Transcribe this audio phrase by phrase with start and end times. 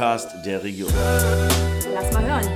[0.00, 0.88] Podcast der Region.
[1.94, 2.48] Lass mal hören.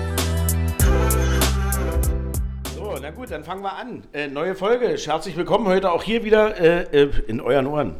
[2.74, 4.02] So, na gut, dann fangen wir an.
[4.15, 4.97] Äh, neue Folge.
[4.97, 7.96] Herzlich willkommen heute auch hier wieder äh, äh, in euren Ohren.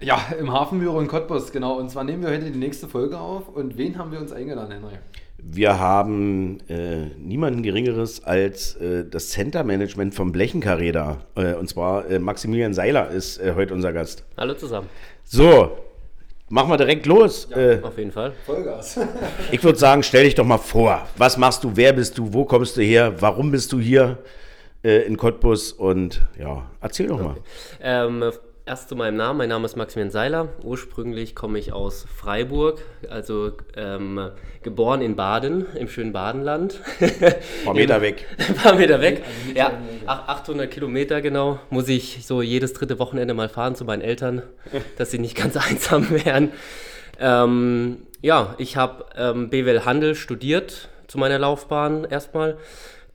[0.00, 1.78] Ja, im Hafenbüro in Cottbus, genau.
[1.78, 3.50] Und zwar nehmen wir heute die nächste Folge auf.
[3.54, 4.94] Und wen haben wir uns eingeladen, Henry?
[5.36, 11.18] Wir haben äh, niemanden Geringeres als äh, das Center-Management vom Blechenkarree da.
[11.34, 14.24] Äh, und zwar äh, Maximilian Seiler ist äh, heute unser Gast.
[14.38, 14.88] Hallo zusammen.
[15.24, 15.76] So,
[16.48, 17.50] machen wir direkt los.
[17.50, 18.32] Äh, Auf jeden Fall.
[18.46, 18.98] Vollgas.
[19.52, 21.06] ich würde sagen, stell dich doch mal vor.
[21.16, 21.72] Was machst du?
[21.74, 22.32] Wer bist du?
[22.32, 23.14] Wo kommst du her?
[23.20, 24.18] Warum bist du hier
[24.82, 25.72] äh, in Cottbus?
[25.72, 27.36] Und ja, erzähl doch mal.
[27.82, 28.32] Ähm,
[28.68, 29.38] erst zu meinem Namen.
[29.38, 30.48] Mein Name ist Maximilian Seiler.
[30.62, 34.30] Ursprünglich komme ich aus Freiburg, also ähm,
[34.62, 36.80] geboren in Baden, im schönen Badenland.
[37.00, 38.26] Ein paar Meter weg.
[38.48, 39.24] Ein paar Meter weg.
[39.54, 39.72] Ja,
[40.06, 41.58] ach- 800 Kilometer genau.
[41.70, 44.42] Muss ich so jedes dritte Wochenende mal fahren zu meinen Eltern,
[44.98, 46.52] dass sie nicht ganz einsam wären.
[47.18, 52.58] Ähm, ja, ich habe ähm, BWL Handel studiert zu meiner Laufbahn erstmal.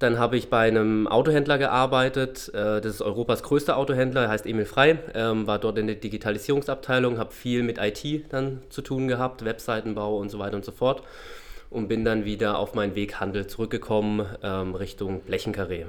[0.04, 2.52] Dann habe ich bei einem Autohändler gearbeitet.
[2.54, 5.00] Äh, das ist Europas größter Autohändler, heißt Emil Frei.
[5.16, 10.18] Ähm, war dort in der Digitalisierungsabteilung, habe viel mit IT dann zu tun gehabt, Webseitenbau
[10.18, 11.04] und so weiter und so fort.
[11.70, 15.86] Und bin dann wieder auf meinen Weg Handel zurückgekommen ähm, Richtung Blechenkarree.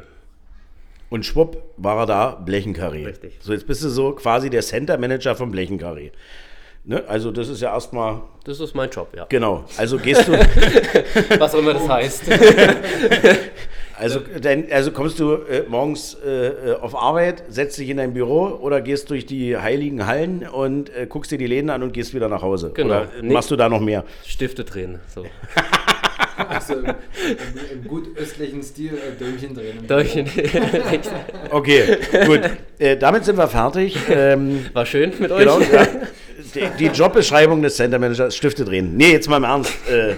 [1.10, 3.06] Und schwupp war er da, Blechenkarree.
[3.06, 3.38] Richtig.
[3.40, 6.12] So, jetzt bist du so quasi der Center-Manager vom Blechenkarree.
[6.84, 7.02] Ne?
[7.08, 9.26] Also das ist ja erstmal, Das ist mein Job, ja.
[9.28, 9.64] genau.
[9.76, 10.32] Also gehst du,
[11.38, 12.22] Was auch immer das heißt.
[13.98, 18.12] also, dein, also kommst du äh, morgens äh, äh, auf Arbeit, setzt dich in dein
[18.14, 21.92] Büro oder gehst durch die heiligen Hallen und äh, guckst dir die Läden an und
[21.92, 22.70] gehst wieder nach Hause.
[22.74, 22.86] Genau.
[23.02, 23.32] Oder Nee.
[23.32, 24.04] machst du da noch mehr?
[24.26, 24.98] Stifte drehen.
[25.14, 25.24] So.
[26.36, 26.94] Also im, im,
[27.72, 29.86] im gut östlichen Stil äh, Däumchen drehen.
[29.86, 30.16] Durch-
[31.50, 32.40] Okay, gut.
[32.78, 33.96] Äh, damit sind wir fertig.
[34.10, 35.40] Ähm, War schön mit euch.
[35.44, 35.86] Genau, ja.
[36.54, 38.96] Die, die Jobbeschreibung des Center Managers, Stifte drehen.
[38.96, 39.72] Nee, jetzt mal im Ernst.
[39.88, 40.14] Äh,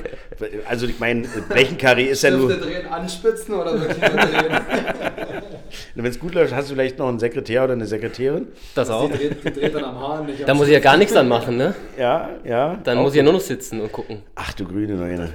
[0.69, 4.61] also ich meine, Blechenkarree ist ja Stifte nur, drehen, anspitzen oder wirklich nur drehen?
[5.95, 8.49] wenn es gut läuft, hast du vielleicht noch einen Sekretär oder eine Sekretärin.
[8.75, 9.11] Das auch.
[9.11, 11.29] Die dreht, die dreht dann am Haar, nicht Da muss ich ja gar nichts dann
[11.29, 11.75] machen, ne?
[11.99, 12.79] Ja, ja.
[12.85, 14.23] Dann muss ich ja nur noch sitzen und gucken.
[14.35, 15.33] Ach du grüne Neune.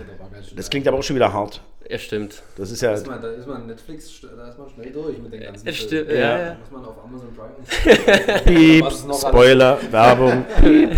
[0.56, 1.62] Das klingt aber auch schon wieder hart.
[1.92, 2.42] Ja, stimmt.
[2.56, 2.92] Das ist ja.
[2.92, 5.68] Da ist man, da ist man Netflix, da ist man schnell durch mit den ganzen
[5.68, 6.06] Es Filmen.
[6.06, 6.58] stimmt, ja, Da ja.
[6.58, 8.44] muss man auf Amazon Prime.
[8.46, 10.46] Piep, Spoiler, Werbung.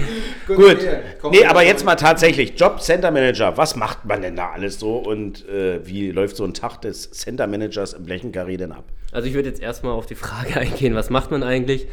[0.47, 0.77] Gut.
[1.19, 2.59] Kommen Nee, aber jetzt mal tatsächlich.
[2.59, 3.57] Job Center Manager.
[3.57, 7.09] Was macht man denn da alles so und äh, wie läuft so ein Tag des
[7.09, 8.83] Center Managers im Blechenkarree denn ab?
[9.11, 11.87] Also ich würde jetzt erstmal auf die Frage eingehen, was macht man eigentlich?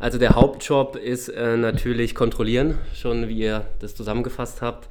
[0.00, 4.88] Also der Hauptjob ist äh, natürlich kontrollieren, schon wie ihr das zusammengefasst habt.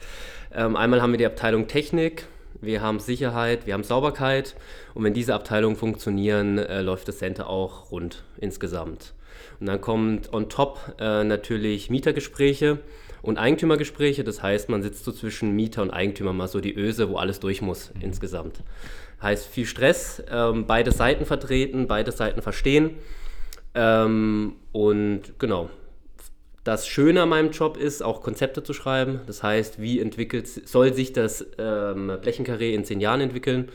[0.56, 2.26] Ähm, einmal haben wir die Abteilung Technik,
[2.62, 4.56] wir haben Sicherheit, wir haben Sauberkeit
[4.94, 9.14] und wenn diese Abteilungen funktionieren, äh, läuft das Center auch rund insgesamt.
[9.60, 12.80] Und dann kommt on top äh, natürlich Mietergespräche
[13.22, 14.24] und Eigentümergespräche.
[14.24, 17.40] Das heißt, man sitzt so zwischen Mieter und Eigentümer mal so die Öse, wo alles
[17.40, 18.64] durch muss insgesamt.
[19.22, 22.92] Heißt viel Stress, ähm, beide Seiten vertreten, beide Seiten verstehen.
[23.76, 25.70] Ähm, und genau.
[26.70, 29.22] Das Schöne an meinem Job ist, auch Konzepte zu schreiben.
[29.26, 33.70] Das heißt, wie entwickelt, soll sich das ähm, Blechenkarree in zehn Jahren entwickeln?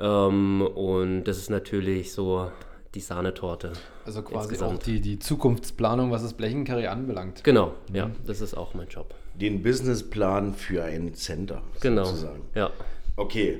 [0.00, 2.50] Ähm, und das ist natürlich so
[2.94, 3.74] die Sahnetorte.
[4.06, 4.78] Also quasi Insgesamt.
[4.78, 7.44] auch die, die Zukunftsplanung, was das Blechenkarree anbelangt.
[7.44, 9.14] Genau, ja, das ist auch mein Job.
[9.34, 11.60] Den Businessplan für ein Center.
[11.82, 12.04] Genau.
[12.04, 12.40] Sozusagen.
[12.54, 12.70] Ja.
[13.16, 13.58] Okay.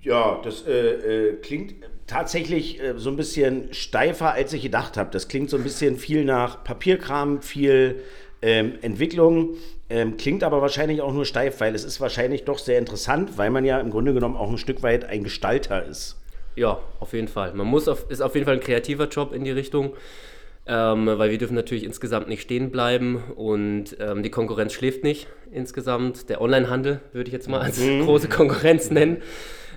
[0.00, 1.74] Ja, das äh, äh, klingt
[2.06, 5.10] tatsächlich äh, so ein bisschen steifer, als ich gedacht habe.
[5.10, 8.02] Das klingt so ein bisschen viel nach Papierkram, viel
[8.42, 9.50] ähm, Entwicklung.
[9.88, 13.50] Ähm, klingt aber wahrscheinlich auch nur steif, weil es ist wahrscheinlich doch sehr interessant, weil
[13.50, 16.16] man ja im Grunde genommen auch ein Stück weit ein Gestalter ist.
[16.56, 17.54] Ja, auf jeden Fall.
[17.54, 19.94] Man muss auf, ist auf jeden Fall ein kreativer Job in die Richtung,
[20.66, 25.28] ähm, weil wir dürfen natürlich insgesamt nicht stehen bleiben und ähm, die Konkurrenz schläft nicht
[25.50, 26.28] insgesamt.
[26.28, 29.22] Der Onlinehandel würde ich jetzt mal als große Konkurrenz nennen.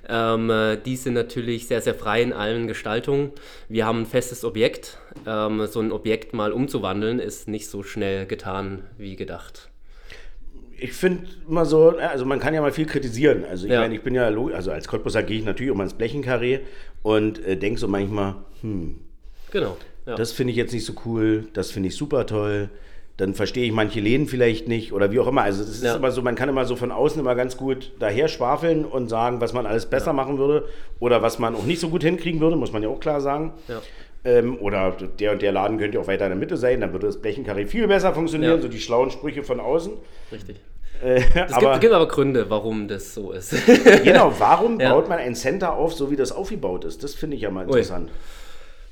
[0.10, 3.32] Ähm, äh, die sind natürlich sehr, sehr frei in allen Gestaltungen.
[3.70, 4.98] Wir haben ein festes Objekt.
[5.26, 9.70] Ähm, so ein Objekt mal umzuwandeln ist nicht so schnell getan wie gedacht.
[10.78, 13.46] Ich finde immer so, ja, also man kann ja mal viel kritisieren.
[13.46, 13.82] Also ich Ja.
[13.82, 16.60] meine, ich bin ja, also als Cottbusser gehe ich natürlich um ans Blechenkarree
[17.02, 19.00] und äh, denke so manchmal, hm,
[19.52, 19.78] Genau.
[20.06, 20.16] Ja.
[20.16, 22.70] Das finde ich jetzt nicht so cool, das finde ich super toll.
[23.18, 25.44] Dann verstehe ich manche Läden vielleicht nicht oder wie auch immer.
[25.44, 25.96] Also es ist Ja.
[25.96, 29.40] immer so, man kann immer so von außen immer ganz gut daher schwafeln und sagen,
[29.40, 30.68] was man alles besser machen würde
[31.00, 33.54] oder was man auch nicht so gut hinkriegen würde, muss man ja auch klar sagen.
[33.70, 33.82] Ja.
[34.26, 37.08] Ähm, oder der und der Laden könnte auch weiter in der Mitte sein, dann würde
[37.08, 38.62] das Blechenkarree viel besser funktionieren, Ja.
[38.62, 39.94] so die schlauen Sprüche von außen.
[40.32, 40.58] Richtig.
[41.04, 43.54] Äh, Es aber gibt, gibt aber Gründe, warum das so ist.
[44.04, 44.94] genau, warum Ja.
[44.94, 47.04] baut man ein Center auf, so wie das aufgebaut ist?
[47.04, 48.10] Das finde ich ja mal interessant.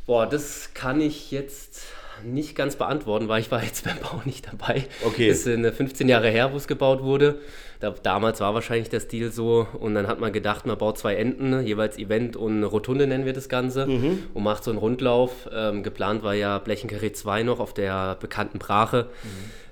[0.05, 1.81] Boah, das kann ich jetzt
[2.25, 4.85] nicht ganz beantworten, weil ich war jetzt beim Bau nicht dabei.
[5.05, 5.29] Okay.
[5.29, 7.39] Das ist äh, 15 Jahre her, wo es gebaut wurde.
[7.79, 11.15] Da, damals war wahrscheinlich der Stil so und dann hat man gedacht, man baut zwei
[11.15, 13.85] Enden, jeweils Event und Rotunde nennen wir das Ganze
[14.33, 15.49] und macht so einen Rundlauf.
[15.53, 19.07] Ähm, geplant war ja Blechenkarree 2 noch auf der bekannten Brache.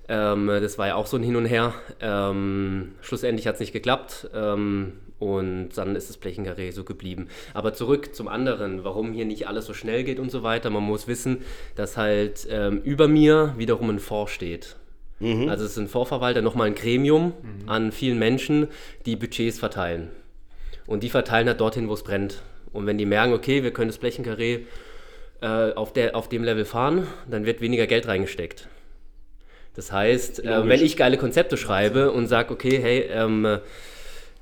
[0.09, 1.73] Ähm, das war ja auch so ein Hin und Her.
[2.01, 4.29] Ähm, schlussendlich hat es nicht geklappt.
[4.35, 7.27] Ähm, und dann ist das Blechenkarree so geblieben.
[7.53, 10.71] Aber zurück zum anderen, warum hier nicht alles so schnell geht und so weiter.
[10.71, 11.43] Man muss wissen,
[11.75, 14.77] dass halt ähm, über mir wiederum ein Fonds steht.
[15.47, 17.33] Also es ist ein Fondsverwalter, nochmal ein Gremium
[17.67, 18.67] an vielen Menschen,
[19.05, 20.09] die Budgets verteilen.
[20.87, 22.41] Und die verteilen halt dorthin, wo es brennt.
[22.73, 24.61] Und wenn die merken, okay, wir können das Blechenkarree
[25.41, 28.67] äh, auf, der, auf dem Level fahren, dann wird weniger Geld reingesteckt.
[29.75, 33.59] Das heißt, äh, wenn ich geile Konzepte schreibe und sage, okay, hey, ähm,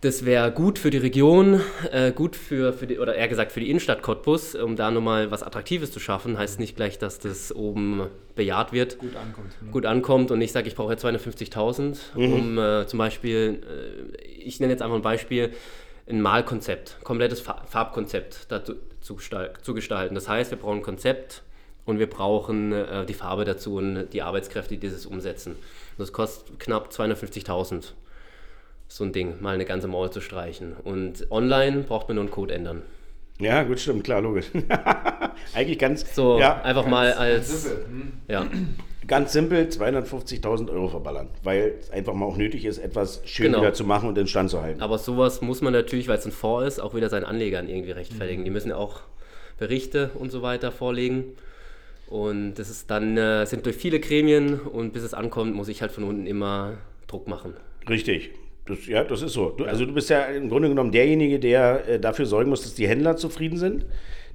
[0.02, 1.62] das wäre gut für die Region,
[1.92, 5.30] äh, gut für, für die, oder eher gesagt für die Innenstadt Cottbus, um da nochmal
[5.30, 9.62] was Attraktives zu schaffen, heißt nicht gleich, dass das oben bejaht wird, Gut ankommt.
[9.62, 9.72] Ne?
[9.72, 14.60] gut ankommt und ich sage, ich brauche jetzt 250.000, um äh, zum Beispiel, äh, ich
[14.62, 15.52] nenne jetzt einfach ein Beispiel,
[16.10, 19.18] ein Malkonzept, komplettes Fa Farbkonzept dazu zu,
[19.62, 20.16] zu gestalten.
[20.16, 21.44] Das heißt, wir brauchen ein Konzept
[21.86, 25.52] und wir brauchen äh, die Farbe dazu und die Arbeitskräfte, die dieses umsetzen.
[25.54, 27.94] Und das kostet knapp 250.000,
[28.90, 30.74] so ein Ding, mal eine ganze Mauer zu streichen.
[30.84, 32.82] Und online braucht man nur einen Code ändern.
[33.40, 34.48] Ja, gut, stimmt, klar, logisch.
[35.54, 37.86] Eigentlich ganz, So, ja, einfach mal als, Simpel.
[37.88, 38.12] Hm?
[38.28, 38.46] ja,
[39.08, 43.62] ganz simpel 250.000 Euro verballern, weil es einfach mal auch nötig ist, etwas schön Genau.
[43.62, 44.82] wieder zu machen und in Stand zu halten.
[44.82, 47.92] Aber sowas muss man natürlich, weil es ein Fonds ist, auch wieder seinen Anlegern irgendwie
[47.92, 48.44] rechtfertigen.
[48.44, 49.02] Die müssen ja auch
[49.58, 51.36] Berichte und so weiter vorlegen.
[52.08, 55.82] Und das ist dann, äh, sind durch viele Gremien und bis es ankommt, muss ich
[55.82, 56.74] halt von unten immer
[57.08, 57.54] Druck machen.
[57.88, 58.32] Richtig.
[58.70, 59.50] Das, ja, das ist so.
[59.50, 62.76] Du, also du bist ja im Grunde genommen derjenige, der äh, dafür sorgen muss, dass
[62.76, 63.86] die Händler zufrieden sind,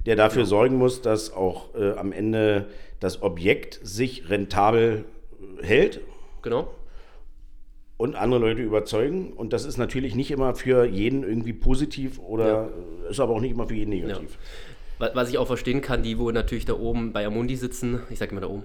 [0.05, 2.65] der dafür sorgen muss, dass auch äh, am Ende
[2.99, 5.05] das Objekt sich rentabel
[5.61, 6.01] äh, hält
[6.41, 6.67] Genau.
[7.97, 9.31] und andere Leute überzeugen.
[9.33, 12.69] Und das ist natürlich nicht immer für jeden irgendwie positiv oder
[13.07, 14.37] äh, ist aber auch nicht immer für jeden negativ.
[14.37, 14.39] Wa-
[14.97, 18.31] Was ich auch verstehen kann, die, wo natürlich da oben bei Amundi sitzen, ich sage
[18.31, 18.63] immer da oben,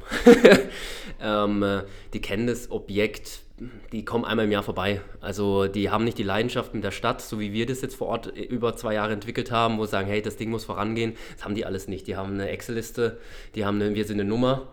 [1.20, 1.82] ähm, äh,
[2.12, 3.40] die kennen das Objekt,
[3.92, 5.00] die kommen einmal im Jahr vorbei.
[5.20, 8.08] Also die haben nicht die Leidenschaft mit der Stadt, so wie wir das jetzt vor
[8.08, 11.14] Ort äh, über zwei Jahre entwickelt haben, wo sie sagen, hey, das Ding muss vorangehen.
[11.34, 12.06] Das haben die alles nicht.
[12.06, 13.18] Die haben eine Excel-Liste,
[13.56, 14.68] die haben eine, wir sind eine Nummer,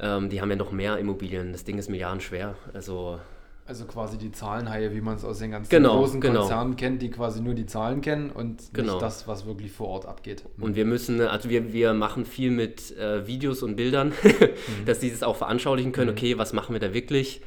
[0.00, 1.52] ähm, die haben ja noch mehr Immobilien.
[1.52, 2.56] Das Ding ist milliardenschwer.
[2.72, 3.20] Also
[3.66, 6.40] Also quasi die Zahlenhaie, wie man es aus den ganzen Genau, großen genau.
[6.40, 8.92] Konzernen kennt, die quasi nur die Zahlen kennen und Genau.
[8.92, 10.44] nicht das, was wirklich vor Ort abgeht.
[10.60, 14.12] Und wir müssen, also wir, wir machen viel mit äh, Videos und Bildern,
[14.86, 17.40] dass die das auch veranschaulichen können, okay, was machen wir da wirklich,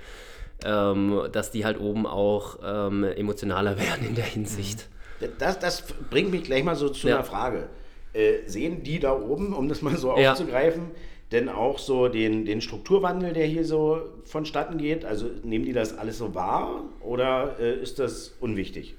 [0.66, 4.90] ähm, dass die halt oben auch ähm, emotionaler werden in der Hinsicht.
[5.38, 7.16] Das, das bringt mich gleich mal so zu Ja.
[7.18, 7.70] einer Frage.
[8.14, 10.32] Äh, sehen die da oben, um das mal so Ja.
[10.32, 10.86] aufzugreifen,
[11.32, 15.06] denn auch so den, den Strukturwandel, der hier so vonstatten geht?
[15.06, 18.96] Also nehmen die das alles so wahr oder äh, ist das unwichtig?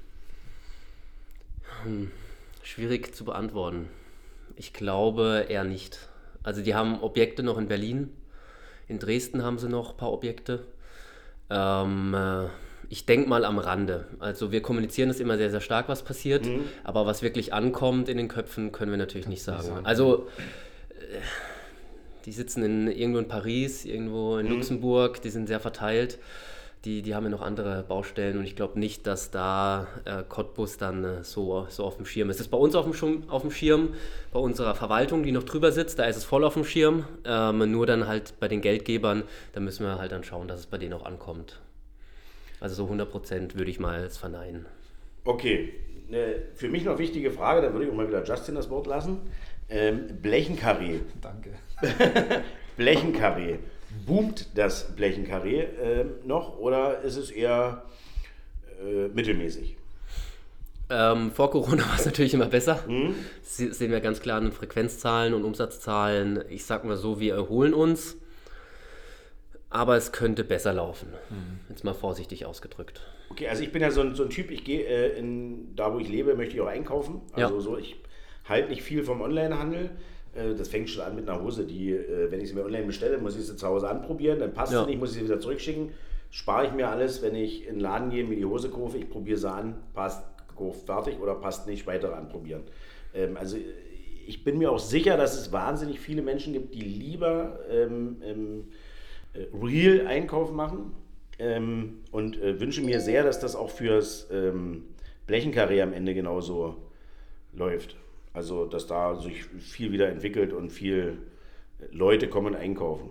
[2.63, 3.89] Schwierig zu beantworten.
[4.57, 6.09] Ich glaube eher nicht.
[6.43, 8.11] Also die haben Objekte noch in Berlin,
[8.89, 10.65] in Dresden haben sie noch ein paar Objekte.
[11.51, 12.47] Ähm, äh,
[12.91, 14.07] ich denke mal am Rande.
[14.19, 16.47] Also wir kommunizieren das immer sehr, sehr stark, was passiert,
[16.85, 19.63] aber was wirklich ankommt in den Köpfen, können wir natürlich nicht sagen.
[19.67, 19.87] sagen.
[19.87, 20.27] Also
[20.91, 21.19] äh,
[22.29, 26.19] die sitzen in, irgendwo in Paris, irgendwo in Luxemburg, die sind sehr verteilt.
[26.85, 30.77] Die, die haben ja noch andere Baustellen und ich glaube nicht, dass da äh, Cottbus
[30.77, 32.39] dann äh, so, so auf dem Schirm ist.
[32.39, 33.94] Das ist bei uns auf dem, Schirm, auf dem Schirm,
[34.31, 37.06] bei unserer Verwaltung, die noch drüber sitzt, da ist es voll auf dem Schirm.
[37.25, 39.23] Ähm, nur dann halt bei den Geldgebern,
[39.55, 41.61] da müssen wir halt dann schauen, dass es bei denen auch ankommt.
[42.61, 44.67] Also so 100 Prozent würde ich mal verneinen.
[45.25, 45.73] Okay,
[46.08, 48.87] eine für mich noch wichtige Frage, da würde ich auch mal wieder Justin das Wort
[48.87, 49.23] lassen.
[49.70, 51.01] Ähm, Blechenkarree.
[51.20, 51.51] Danke.
[52.77, 53.56] Blechenkarree.
[54.06, 57.84] Boomt das Blechenkarree äh, noch oder ist es eher
[58.82, 59.77] äh, mittelmäßig?
[60.91, 62.84] Ähm, vor Corona war es natürlich immer besser.
[63.43, 66.44] Das se- sehen wir ganz klar an den Frequenzzahlen und Umsatzzahlen.
[66.48, 68.17] Ich sag mal so, wir erholen uns.
[69.70, 71.08] Aber es könnte besser laufen.
[71.69, 73.03] Jetzt mal vorsichtig ausgedrückt.
[73.29, 75.93] Okay, also ich bin ja so ein, so ein Typ, ich gehe äh, in, da
[75.93, 77.20] wo ich lebe, möchte ich auch einkaufen.
[77.34, 77.60] Also Ja.
[77.60, 77.96] so, ich
[78.48, 79.90] halte nicht viel vom Onlinehandel.
[80.34, 82.86] Äh, das fängt schon an mit einer Hose, die, äh, wenn ich sie mir online
[82.86, 84.82] bestelle, muss ich sie zu Hause anprobieren, dann passt Ja.
[84.84, 85.90] sie nicht, muss ich sie wieder zurückschicken.
[86.31, 89.08] Spare ich mir alles, wenn ich in den Laden gehe, mir die Hose kaufe, ich
[89.08, 90.22] probiere sie an, passt,
[90.56, 92.62] kauft fertig oder passt nicht, weiter anprobieren.
[93.14, 93.56] Ähm, also
[94.26, 98.64] ich bin mir auch sicher, dass es wahnsinnig viele Menschen gibt, die lieber ähm, ähm,
[99.32, 100.93] äh, Real-Einkauf machen
[101.38, 104.84] ähm, und äh, wünsche mir sehr, dass das auch fürs ähm,
[105.26, 106.76] Blechenkarree am Ende genauso
[107.55, 107.96] läuft.
[108.32, 111.19] Also, dass da sich viel wieder entwickelt und viel
[111.91, 113.11] Leute kommen einkaufen.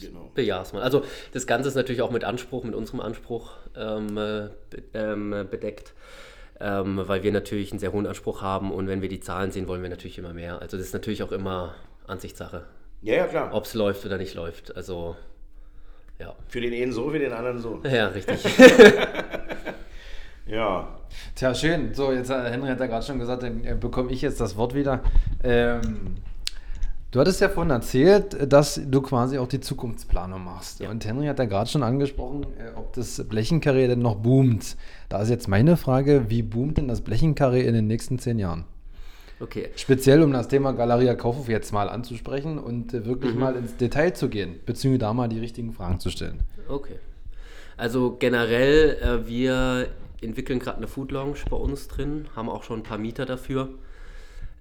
[0.00, 0.30] Genau.
[0.34, 0.82] Bejah's mal.
[0.82, 4.52] Also das Ganze ist natürlich auch mit Anspruch, mit unserem Anspruch ähm, be
[4.94, 5.92] ähm, bedeckt,
[6.60, 9.68] ähm, weil wir natürlich einen sehr hohen Anspruch haben und wenn wir die Zahlen sehen,
[9.68, 10.62] wollen wir natürlich immer mehr.
[10.62, 11.74] Also das ist natürlich auch immer
[12.06, 12.64] Ansichtssache.
[13.02, 13.52] Ja, ja, klar.
[13.52, 14.74] Ob es läuft oder nicht läuft.
[14.76, 15.16] Also
[16.18, 16.34] ja.
[16.46, 17.80] Für den einen so, für den anderen so.
[17.84, 18.38] Ja, richtig.
[20.46, 20.88] ja.
[21.34, 21.94] Tja, schön.
[21.94, 24.56] So, jetzt äh, Henry hat ja gerade schon gesagt, dann äh, bekomme ich jetzt das
[24.56, 25.00] Wort wieder.
[25.42, 26.16] Ähm,
[27.12, 30.80] Du hattest ja vorhin erzählt, dass du quasi auch die Zukunftsplanung machst.
[30.80, 30.88] Ja.
[30.88, 34.78] Und Henry hat ja gerade schon angesprochen, äh, ob das Blechenkarree denn noch boomt.
[35.10, 38.64] Da ist jetzt meine Frage, wie boomt denn das Blechenkarree in den nächsten zehn Jahren?
[39.40, 39.68] Okay.
[39.76, 43.40] Speziell um das Thema Galeria Kaufhof jetzt mal anzusprechen und äh, wirklich mhm.
[43.40, 46.40] mal ins Detail zu gehen, beziehungsweise da mal die richtigen Fragen zu stellen.
[46.66, 46.94] Okay.
[47.76, 49.88] Also generell, äh, wir
[50.22, 53.70] entwickeln gerade eine Food Lounge bei uns drin, haben auch schon ein paar Mieter dafür.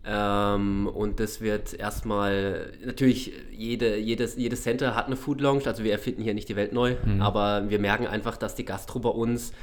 [0.03, 5.83] Ähm, und das wird erstmal, natürlich, jede, jedes, jedes Center hat eine Food Lounge, also
[5.83, 7.21] wir erfinden hier nicht die Welt neu, mhm.
[7.21, 9.53] aber wir merken einfach, dass die Gastro bei uns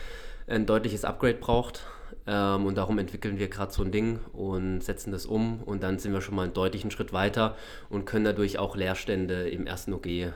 [0.46, 1.82] ein deutliches Upgrade braucht.
[2.26, 5.98] Ähm, und darum entwickeln wir gerade so ein Ding und setzen das um und dann
[5.98, 7.56] sind wir schon mal einen deutlichen Schritt weiter
[7.88, 10.32] und können dadurch auch Leerstände im ersten OG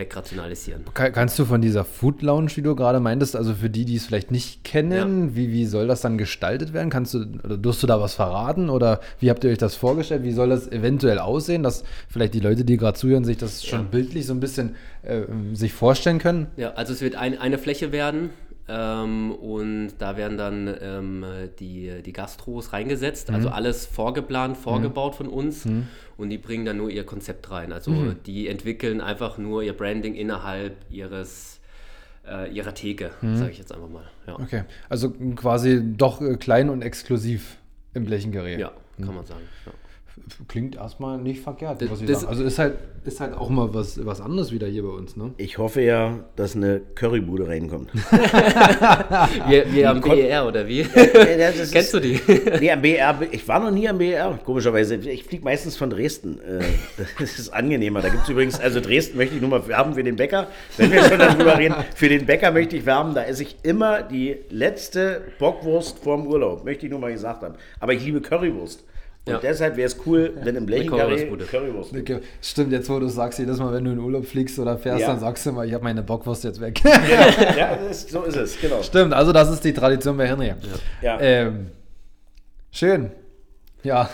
[0.00, 0.84] wegrationalisieren.
[0.94, 4.06] Kannst du von dieser Food Lounge, wie du gerade meintest, also für die, die es
[4.06, 5.36] vielleicht nicht kennen, ja.
[5.36, 6.90] wie, wie soll das dann gestaltet werden?
[6.90, 10.24] Kannst du, oder durst du da was verraten oder wie habt ihr euch das vorgestellt?
[10.24, 13.80] Wie soll das eventuell aussehen, dass vielleicht die Leute, die gerade zuhören, sich das schon
[13.80, 13.86] ja.
[13.88, 16.48] bildlich so ein bisschen äh, sich vorstellen können?
[16.56, 18.30] Ja, also es wird ein, eine Fläche werden,
[18.70, 21.24] ähm, und da werden dann ähm,
[21.58, 23.54] die, die Gastros reingesetzt, also mhm.
[23.54, 25.16] also alles vorgeplant, vorgebaut mhm.
[25.16, 25.64] von uns.
[25.64, 25.88] Mhm.
[26.16, 27.72] Und die bringen dann nur ihr Konzept rein.
[27.72, 28.16] Also mhm.
[28.26, 31.60] die entwickeln einfach nur ihr Branding innerhalb ihres
[32.28, 33.36] äh, ihrer Theke, mhm.
[33.36, 34.04] sage ich jetzt einfach mal.
[34.26, 34.38] Ja.
[34.38, 37.56] Okay, also quasi doch äh, klein und exklusiv
[37.94, 38.60] im Blechengerät.
[38.60, 39.40] Ja, kann man sagen.
[39.66, 39.72] Ja
[40.48, 42.24] klingt erstmal nicht verkehrt, ich das.
[42.24, 42.74] Also ist halt,
[43.04, 45.32] ist halt auch mal was, was anderes wieder hier bei uns, ne?
[45.36, 47.90] Ich hoffe ja, dass eine Currybude reinkommt.
[49.48, 50.80] wir, wir am BER oder wie?
[50.80, 50.86] Ja,
[51.50, 52.20] Kennst ist, du die?
[52.60, 54.96] nee, am BER, ich war noch nie am BER, komischerweise.
[54.96, 56.40] Ich fliege meistens von Dresden.
[56.40, 56.60] Äh,
[57.18, 58.00] das ist angenehmer.
[58.02, 60.48] Da gibt es übrigens, also Dresden möchte ich nur mal werben für den Bäcker.
[60.76, 64.02] Wenn wir schon darüber reden, für den Bäcker möchte ich werben, da esse ich immer
[64.02, 67.54] die letzte Bockwurst vorm Urlaub, möchte ich nur mal gesagt haben.
[67.78, 68.84] Aber ich liebe Currywurst.
[69.26, 69.38] Und ja.
[69.38, 72.20] deshalb wäre es cool, wenn im Blechenkarree Currywurst okay.
[72.40, 75.08] Stimmt, jetzt wo du sagst, jedes Mal, wenn du in Urlaub fliegst oder fährst, ja.
[75.08, 76.80] dann sagst du mal, ich habe meine Bockwurst jetzt weg.
[76.82, 76.94] Genau.
[77.58, 78.82] ja, ist, so ist es, genau.
[78.82, 80.54] Stimmt, also das ist die Tradition bei Henry.
[81.02, 81.20] Ja.
[81.20, 81.66] Ähm,
[82.70, 83.10] schön.
[83.82, 84.08] Ja.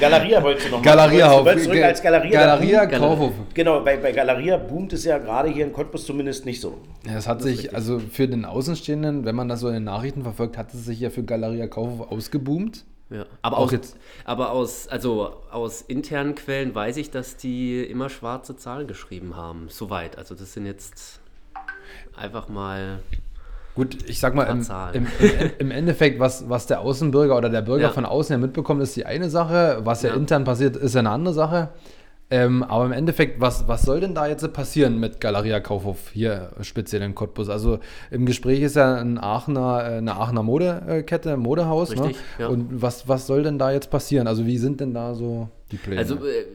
[0.00, 0.84] Galeria wolltest du noch mal.
[0.84, 2.30] Galeria du wolltest zurück als Galeria.
[2.30, 3.32] Galeria Kaufhof.
[3.54, 6.78] Genau, bei, bei Galeria boomt es ja gerade hier in Cottbus zumindest nicht so.
[7.04, 10.22] Ja, es hat sich, also für den Außenstehenden, wenn man das so in den Nachrichten
[10.22, 12.84] verfolgt, hat es sich ja für Galeria Kaufhof ausgeboomt.
[13.10, 13.24] Ja.
[13.42, 13.96] Aber, auch aus, jetzt.
[14.24, 19.68] aber aus, also aus internen Quellen weiß ich, dass die immer schwarze Zahlen geschrieben haben.
[19.68, 20.18] Soweit.
[20.18, 21.20] Also das sind jetzt
[22.16, 22.98] einfach mal.
[23.76, 27.60] Gut, ich sag mal, im, im, im, im, Endeffekt, was, was der Außenbürger oder der
[27.60, 27.90] Bürger ja.
[27.90, 29.80] von außen ja mitbekommt, ist die eine Sache.
[29.84, 31.68] Was ja, ja intern passiert, ist ja eine andere Sache.
[32.28, 36.50] Ähm, aber im Endeffekt, was, was soll denn da jetzt passieren mit Galeria Kaufhof hier
[36.60, 37.48] speziell in Cottbus?
[37.48, 37.78] Also
[38.10, 41.94] im Gespräch ist ja ein Aachener, äh, eine Aachener Modekette, Modehaus.
[41.94, 42.02] Ne?
[42.02, 42.44] Richtig, ne?
[42.44, 42.48] ja.
[42.48, 44.26] Und was, was soll denn da jetzt passieren?
[44.26, 46.00] Also wie sind denn da so die Pläne?
[46.00, 46.46] Also äh,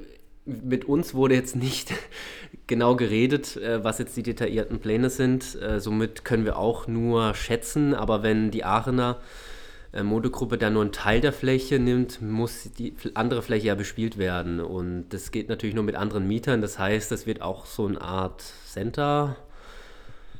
[0.45, 1.93] mit uns wurde jetzt nicht
[2.67, 5.57] genau geredet, äh, was jetzt die detaillierten Pläne sind.
[5.61, 7.93] Äh, somit können wir auch nur schätzen.
[7.93, 9.50] Aber wenn die Aachener äh,
[9.93, 14.61] Modegruppe dann nur einen Teil der Fläche nimmt, muss die andere Fläche ja bespielt werden.
[14.61, 16.61] Und das geht natürlich nur mit anderen Mietern.
[16.61, 19.35] Das heißt, das wird auch so eine Art Center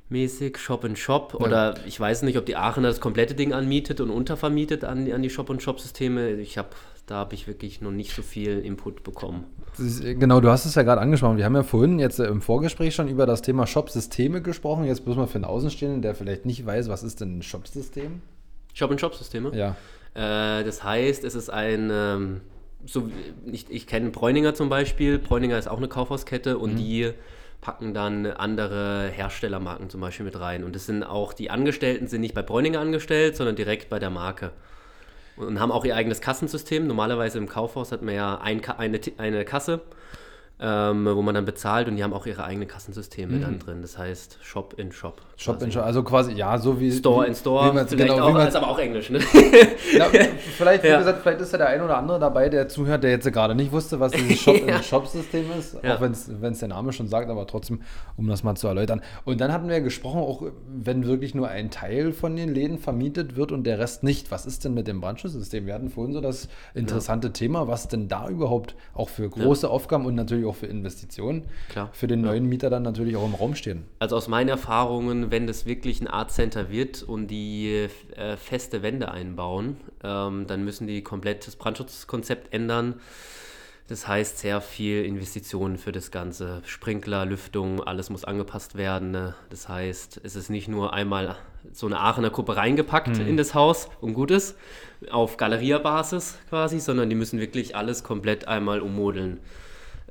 [0.08, 1.36] mäßig, Shop in Shop.
[1.39, 1.46] Ja.
[1.46, 5.22] Oder ich weiß nicht, ob die Aachener das komplette Ding anmietet und untervermietet an, an
[5.22, 6.31] die Shop und Shop Systeme.
[6.34, 6.70] Ich habe
[7.12, 9.43] da habe ich wirklich noch nicht so viel Input bekommen.
[9.77, 11.38] Ist, genau, du hast es ja gerade angesprochen.
[11.38, 14.86] Wir haben ja vorhin jetzt im Vorgespräch schon über das Thema Shop-Systeme gesprochen.
[14.86, 18.22] Jetzt bloß mal für einen Außenstehenden, der vielleicht nicht weiß, was ist denn ein Shop-System?
[18.73, 19.51] Shop-in-Shop-Systeme?
[19.55, 19.75] Ja.
[20.13, 22.41] Äh, das heißt, es ist ein, ähm,
[22.85, 23.09] so,
[23.45, 25.19] ich, ich kenne Bräuninger zum Beispiel.
[25.19, 26.77] Bräuninger ist auch eine Kaufhauskette und mhm.
[26.77, 27.13] die
[27.61, 30.63] packen dann andere Herstellermarken zum Beispiel mit rein.
[30.63, 34.09] Und es sind auch, die Angestellten sind nicht bei Bräuninger angestellt, sondern direkt bei der
[34.09, 34.51] Marke.
[35.37, 36.87] Und haben auch ihr eigenes Kassensystem.
[36.87, 39.81] Normalerweise im Kaufhaus hat man ja ein, eine, eine Kasse
[40.63, 43.41] ähm, wo man dann bezahlt und die haben auch ihre eigenen Kassensysteme mhm.
[43.41, 43.82] dann drin.
[43.82, 45.20] Das heißt Shop in Shop.
[45.36, 45.65] Shop quasi.
[45.65, 46.91] in Shop, also quasi, ja, so wie.
[46.91, 49.20] Store in Store, wie vielleicht genau, auch, ist aber auch Englisch, ne?
[49.98, 50.06] Na,
[50.58, 51.00] vielleicht, wie ja.
[51.00, 53.72] gesagt, vielleicht ist ja der ein oder andere dabei, der zuhört, der jetzt gerade nicht
[53.72, 54.77] wusste, was dieses Shop ja.
[54.77, 55.96] in Shop-System ist, ja.
[55.96, 57.82] auch wenn es der Name schon sagt, aber trotzdem,
[58.15, 59.01] um das mal zu erläutern.
[59.25, 63.36] Und dann hatten wir gesprochen, auch wenn wirklich nur ein Teil von den Läden vermietet
[63.36, 64.30] wird und der Rest nicht.
[64.30, 65.65] Was ist denn mit dem Brandschutzsystem?
[65.65, 70.06] Wir hatten vorhin so das interessante Thema, was denn da überhaupt auch für große Aufgaben
[70.06, 71.89] und natürlich auch für Investitionen Klar.
[71.93, 73.84] für den neuen Mieter dann natürlich auch im Raum stehen.
[74.00, 78.81] Also aus meinen Erfahrungen, wenn das wirklich ein Art Center wird und die äh, feste
[78.81, 82.96] Wände einbauen, ähm, dann müssen die komplett das Brandschutzkonzept ändern.
[83.91, 86.62] Das heißt, sehr viel Investitionen für das Ganze.
[86.65, 89.12] Sprinkler, Lüftung, alles muss angepasst werden.
[89.12, 89.36] Ne?
[89.50, 91.36] Das heißt, es ist nicht nur einmal
[91.74, 93.27] so eine Aachener Gruppe reingepackt mhm.
[93.27, 94.55] in das Haus und gut ist,
[95.12, 99.41] auf Galeria-Basis quasi, sondern die müssen wirklich alles komplett einmal ummodeln.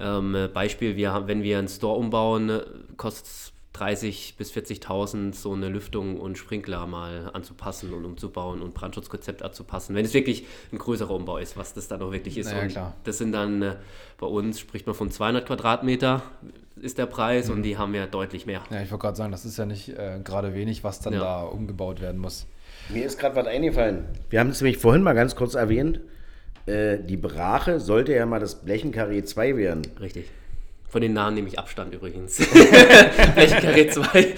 [0.00, 2.62] Ähm, Beispiel, wir haben, wenn wir einen Store umbauen, äh,
[2.96, 8.74] kostet es 30.000 bis 40.000 so eine Lüftung und Sprinkler mal anzupassen und umzubauen und
[8.74, 12.50] Brandschutzkonzept anzupassen, wenn es wirklich ein größerer Umbau ist, was das dann auch wirklich ist.
[12.50, 12.94] Naja, klar.
[13.04, 13.76] Das sind dann äh,
[14.18, 16.22] bei uns, spricht man von 200 Quadratmeter
[16.80, 17.56] ist der Preis mhm.
[17.56, 18.62] und die haben ja deutlich mehr.
[18.70, 21.20] Ja, ich wollte gerade sagen, das ist ja nicht äh, gerade wenig, was dann ja.
[21.20, 22.46] da umgebaut werden muss.
[22.88, 24.04] Mir ist gerade was eingefallen.
[24.30, 26.00] Wir haben es nämlich vorhin mal ganz kurz erwähnt.
[26.66, 29.82] Äh, die Brache sollte ja mal das Blechenkarree 2 werden.
[30.00, 30.26] Richtig.
[30.90, 32.38] Von den Namen nehme ich Abstand übrigens.
[33.34, 34.34] Blechenkarree 2.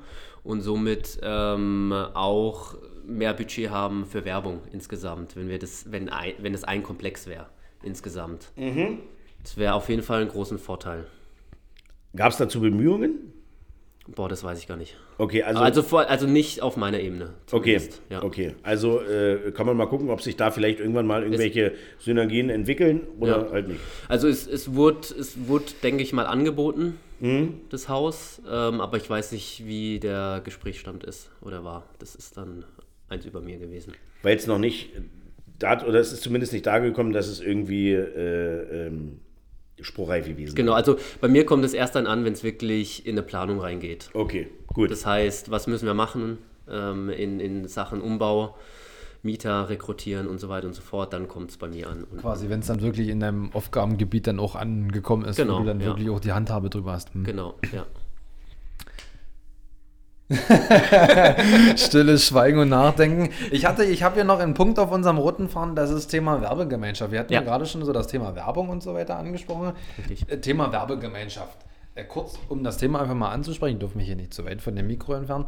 [0.42, 2.74] und somit ähm, auch
[3.06, 7.26] mehr Budget haben für Werbung insgesamt, wenn wir das, wenn, ein, wenn es ein Komplex
[7.26, 7.46] wäre
[7.82, 8.50] insgesamt.
[8.56, 8.98] Mhm.
[9.42, 11.06] Das wäre auf jeden Fall ein großen Vorteil.
[12.16, 13.32] Gab es dazu Bemühungen?
[14.14, 14.96] Boah, das weiß ich gar nicht.
[15.18, 15.60] Okay, also.
[15.60, 17.34] Also, vor, also nicht auf meiner Ebene.
[17.52, 18.22] Okay, ja.
[18.22, 18.54] okay.
[18.62, 22.50] Also äh, kann man mal gucken, ob sich da vielleicht irgendwann mal irgendwelche es, Synergien
[22.50, 23.52] entwickeln oder ja.
[23.52, 23.80] halt nicht.
[24.08, 27.60] Also es, es, wurde, es wurde, denke ich mal, angeboten, mhm.
[27.68, 31.84] das Haus, ähm, aber ich weiß nicht, wie der Gesprächsstand ist oder war.
[31.98, 32.64] Das ist dann
[33.08, 33.92] eins über mir gewesen.
[34.22, 34.90] Weil es noch nicht,
[35.58, 39.20] da, oder es ist zumindest nicht da gekommen, dass es irgendwie äh, ähm,
[39.82, 40.54] spruchreif gewesen.
[40.54, 43.60] Genau, also bei mir kommt es erst dann an, wenn es wirklich in eine Planung
[43.60, 44.10] reingeht.
[44.14, 44.90] Okay, gut.
[44.90, 46.38] Das heißt, was müssen wir machen
[46.68, 48.56] ähm, in, in Sachen Umbau?
[49.22, 52.04] Mieter rekrutieren und so weiter und so fort, dann kommt es bei mir an.
[52.04, 55.58] Und Quasi, wenn es dann wirklich in deinem Aufgabengebiet dann auch angekommen ist, genau, wo
[55.60, 55.86] du dann ja.
[55.88, 57.12] wirklich auch die Handhabe drüber hast.
[57.12, 57.24] Hm.
[57.24, 57.84] Genau, ja.
[61.76, 63.30] Stilles Schweigen und Nachdenken.
[63.50, 66.40] Ich hatte, ich habe hier noch einen Punkt auf unserem roten Fahren, das ist Thema
[66.40, 67.10] Werbegemeinschaft.
[67.10, 69.72] Wir hatten ja, ja gerade schon so das Thema Werbung und so weiter angesprochen.
[69.98, 70.30] Richtig.
[70.30, 71.58] Äh, Thema Werbegemeinschaft.
[71.96, 74.62] Äh, kurz, um das Thema einfach mal anzusprechen, ich durfte mich hier nicht zu weit
[74.62, 75.46] von dem Mikro entfernen.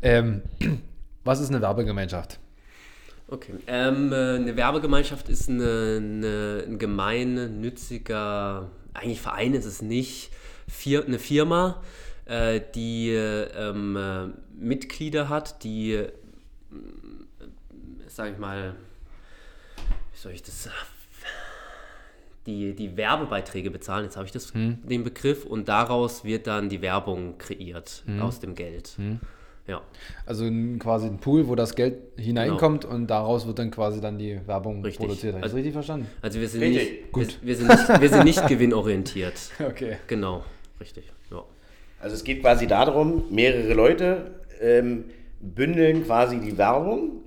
[0.00, 0.42] Ähm,
[1.24, 2.38] was ist eine Werbegemeinschaft?
[3.28, 3.52] Okay.
[3.66, 10.30] Ähm, äh, eine Werbegemeinschaft ist eine, eine, ein gemeinnütziger, eigentlich Verein ist es nicht,
[11.06, 11.82] eine Firma,
[12.26, 14.26] äh, die ähm, äh,
[14.58, 16.12] Mitglieder hat, die, äh,
[18.06, 18.74] sage ich mal,
[19.76, 20.68] wie soll ich das
[22.46, 24.78] die, die Werbebeiträge bezahlen, jetzt habe ich das, hm.
[24.82, 28.20] den Begriff, und daraus wird dann die Werbung kreiert hm.
[28.20, 28.92] aus dem Geld.
[28.96, 29.20] Hm.
[29.66, 29.80] Ja.
[30.26, 30.44] Also
[30.78, 32.94] quasi ein Pool, wo das Geld hineinkommt genau.
[32.94, 35.06] und daraus wird dann quasi dann die Werbung richtig.
[35.06, 35.42] produziert.
[35.42, 36.06] Also, richtig verstanden?
[36.20, 36.90] Also wir sind richtig.
[36.90, 37.38] nicht, Gut.
[37.40, 39.34] Wir, wir, sind nicht, wir sind nicht gewinnorientiert.
[39.66, 39.96] Okay.
[40.06, 40.44] Genau,
[40.80, 41.10] richtig.
[42.04, 45.04] Also es geht quasi darum, mehrere Leute ähm,
[45.40, 47.22] bündeln quasi die Werbung,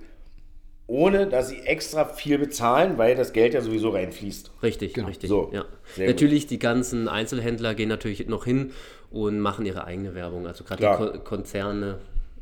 [0.86, 4.52] ohne dass sie extra viel bezahlen, weil das Geld ja sowieso reinfließt.
[4.62, 5.08] Richtig, genau.
[5.08, 5.30] richtig.
[5.30, 5.66] So, ja.
[5.98, 6.52] Natürlich, gut.
[6.52, 8.72] die ganzen Einzelhändler gehen natürlich noch hin
[9.10, 10.46] und machen ihre eigene Werbung.
[10.46, 11.98] Also gerade die Ko Konzerne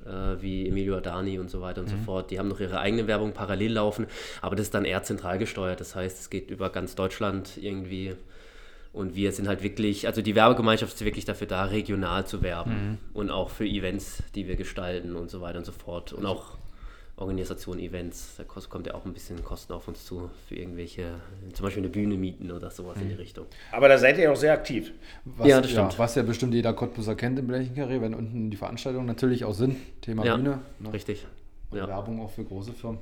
[0.05, 1.99] äh, wie Emilio Adani und so weiter und mhm.
[1.99, 2.31] so fort.
[2.31, 4.07] Die haben noch ihre eigene Werbung parallel laufen,
[4.41, 5.79] aber das ist dann eher zentral gesteuert.
[5.79, 8.17] Das heißt, es geht über ganz Deutschland irgendwie.
[8.95, 12.71] Und wir sind halt wirklich, also die Werbegemeinschaft ist wirklich dafür da, regional zu werben
[12.71, 12.97] mhm.
[13.13, 16.13] und auch für Events, die wir gestalten und so weiter und so fort.
[16.13, 16.57] Und auch
[17.17, 21.15] Organisation, Events, da kommt ja auch ein bisschen Kosten auf uns zu für irgendwelche,
[21.51, 23.01] zum Beispiel eine Bühne mieten oder sowas mhm.
[23.01, 23.19] in die mhm.
[23.19, 23.45] Richtung.
[23.73, 24.93] Aber da seid ihr auch sehr aktiv.
[25.25, 25.91] Was, ja, das stimmt.
[25.91, 29.53] Ja, was ja bestimmt jeder Cottbuser kennt im Blechenkarree, wenn unten die Veranstaltungen natürlich auch
[29.53, 29.75] sind.
[29.99, 30.59] Thema ja, Bühne.
[30.79, 30.93] Ne?
[30.93, 31.27] Richtig.
[31.73, 31.87] Ja.
[31.87, 32.99] Werbung auch für große Firmen.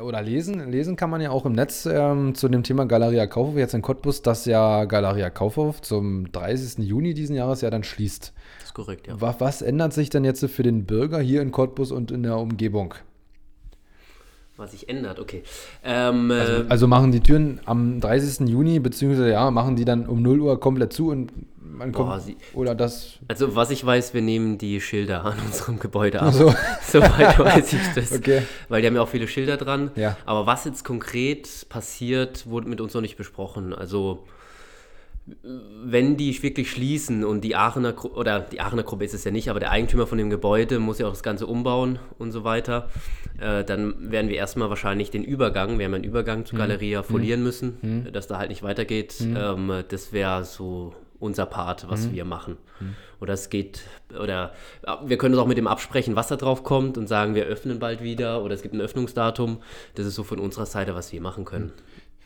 [0.00, 3.56] Oder lesen, lesen kann man ja auch im Netz ähm, zu dem Thema Galeria Kaufhof,
[3.56, 6.84] jetzt in Cottbus, dass ja Galeria Kaufhof zum 30.
[6.86, 8.32] Juni diesen Jahres ja dann schließt.
[8.58, 9.20] Das ist korrekt, ja.
[9.20, 12.36] Was, was ändert sich denn jetzt für den Bürger hier in Cottbus und in der
[12.36, 12.94] Umgebung?
[14.62, 15.42] Was sich ändert, okay.
[15.84, 18.48] Ähm, also, äh, also, machen die Türen am 30.
[18.48, 22.08] Juni, beziehungsweise ja, machen die dann um 0 Uhr komplett zu und man kommt.
[22.08, 23.18] Boah, sie, oder das.
[23.28, 26.32] Also, was ich weiß, wir nehmen die Schilder an unserem Gebäude ab.
[26.32, 26.54] So.
[26.82, 28.12] Soweit weiß ich das.
[28.12, 28.42] Okay.
[28.68, 29.90] Weil die haben ja auch viele Schilder dran.
[29.96, 30.16] Ja.
[30.24, 33.74] Aber was jetzt konkret passiert, wurde mit uns noch nicht besprochen.
[33.74, 34.24] Also
[35.24, 39.48] wenn die wirklich schließen und die Aachener, oder die Aachener Gruppe ist es ja nicht,
[39.50, 42.88] aber der Eigentümer von dem Gebäude muss ja auch das Ganze umbauen und so weiter,
[43.38, 46.62] äh, dann werden wir erstmal wahrscheinlich den Übergang, wir haben einen Übergang zur mhm.
[46.62, 47.04] Galeria mhm.
[47.04, 48.12] folieren müssen, mhm.
[48.12, 49.20] dass da halt nicht weitergeht.
[49.20, 49.36] Mhm.
[49.36, 52.14] Ähm, das wäre so unser Part, was mhm.
[52.14, 52.56] wir machen.
[52.80, 52.94] Mhm.
[53.20, 53.82] Oder es geht,
[54.20, 54.52] oder
[55.04, 57.78] wir können uns auch mit dem absprechen, was da drauf kommt und sagen, wir öffnen
[57.78, 59.62] bald wieder oder es gibt ein Öffnungsdatum.
[59.94, 61.70] Das ist so von unserer Seite, was wir machen können.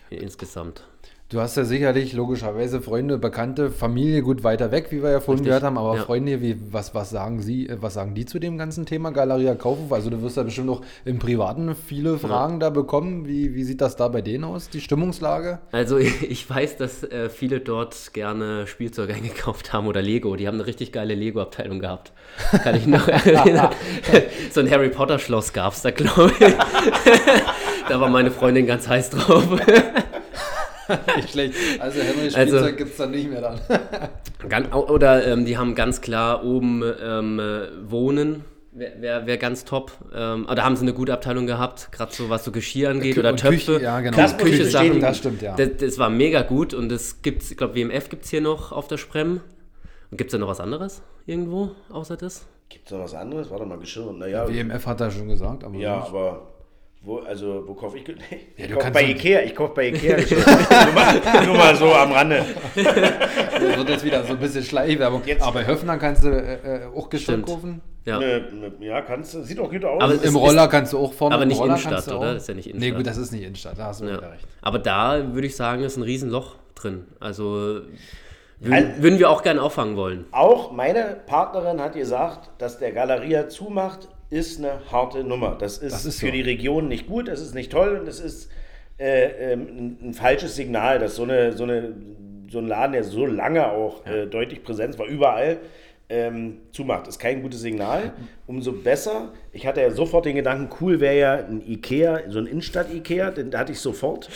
[0.08, 0.84] Insgesamt.
[1.28, 5.40] Du hast ja sicherlich logischerweise Freunde, Bekannte, Familie gut weiter weg, wie wir ja vorhin
[5.40, 5.46] Richtig.
[5.46, 6.02] gehört haben, aber ja.
[6.04, 9.92] Freunde, wie, was, was sagen sie, was sagen die zu dem ganzen Thema Galeria Kaufhof?
[9.92, 12.58] Also du wirst ja bestimmt noch im Privaten viele Fragen ja.
[12.60, 13.26] da bekommen.
[13.26, 15.58] Wie, wie sieht das da bei denen aus, die Stimmungslage?
[15.72, 20.36] Also ich weiß, dass äh, viele dort gerne Spielzeug eingekauft haben oder Lego.
[20.36, 22.12] Die haben eine richtig geile Lego-Abteilung gehabt.
[22.62, 23.70] Kann ich noch erinnern.
[24.52, 26.54] so ein Harry Potter Schloss gab es da, glaube ich.
[27.88, 29.44] da war meine Freundin ganz heiß drauf.
[31.16, 31.54] nicht schlecht.
[31.78, 34.72] Also Henry Spielzeug also, gibt es dann nicht mehr dann.
[34.72, 37.40] oder ähm, die haben ganz klar oben ähm,
[37.86, 38.44] Wohnen.
[38.72, 39.92] Wäre wär, wär ganz top.
[40.14, 43.14] Ähm, aber da haben sie eine gute Abteilung gehabt, gerade so was so Geschirr angeht
[43.14, 43.76] Kü oder Töpfe.
[43.76, 44.16] Küche, ja, genau.
[44.16, 45.56] Das Küche Sachen, das stimmt, ja.
[45.56, 48.72] Das, das, war mega gut und das gibt's, ich glaube, WMF gibt es hier noch
[48.72, 49.40] auf der Sprem.
[50.10, 52.46] Und gibt es da noch was anderes irgendwo außer das?
[52.68, 53.50] Gibt es noch was anderes?
[53.50, 54.12] Warte mal, Geschirr.
[54.12, 55.76] Naja, WMF hat er schon gesagt, aber.
[55.76, 56.48] Ja, aber
[57.06, 58.04] wo, also, wo kaufe ich?
[58.08, 59.42] Nee, ich kaufe bei Ikea.
[59.42, 60.16] Ich kaufe bei Ikea.
[60.16, 62.44] nur, mal, nur, mal, so am Rande.
[62.74, 65.22] Das wird jetzt wieder so ein bisschen Schleichwerbung.
[65.24, 65.42] Jetzt.
[65.42, 67.80] Aber bei Höfner kannst du äh, äh auch Geschirr kaufen.
[68.04, 68.18] Ja.
[68.18, 69.42] Ne, ne, ja, kannst du.
[69.42, 70.02] Sieht auch gut aus.
[70.02, 71.36] Aber Im Roller kannst du auch vorne.
[71.36, 72.34] Aber nicht Innenstadt, oder?
[72.34, 72.90] Das ist ja nicht Innenstadt.
[72.90, 73.78] Nee, gut, das ist nicht Innenstadt.
[73.78, 74.16] Da hast du ja.
[74.16, 74.46] recht.
[74.60, 77.06] Aber da würde ich sagen, ist ein Riesenloch drin.
[77.20, 77.82] Also.
[78.58, 80.24] Würden, würden wir auch gerne auffangen wollen.
[80.32, 85.56] Auch meine Partnerin hat gesagt, dass der Galeria zumacht ist eine harte Nummer.
[85.58, 86.32] Das ist, das ist für so.
[86.32, 88.50] die Region nicht gut, das ist nicht toll und das ist
[88.98, 91.94] äh, ähm, ein, falsches Signal, dass so, eine, so, eine,
[92.50, 95.58] so ein Laden, der so lange auch äh, deutlich präsent war, überall
[96.08, 97.08] ähm, zumacht.
[97.08, 98.12] Ist kein gutes Signal.
[98.46, 99.32] Umso besser.
[99.52, 103.56] Ich hatte ja sofort den Gedanken, cool wäre ja ein Ikea, so ein Innenstadt-Ikea, den
[103.56, 104.28] hatte ich sofort.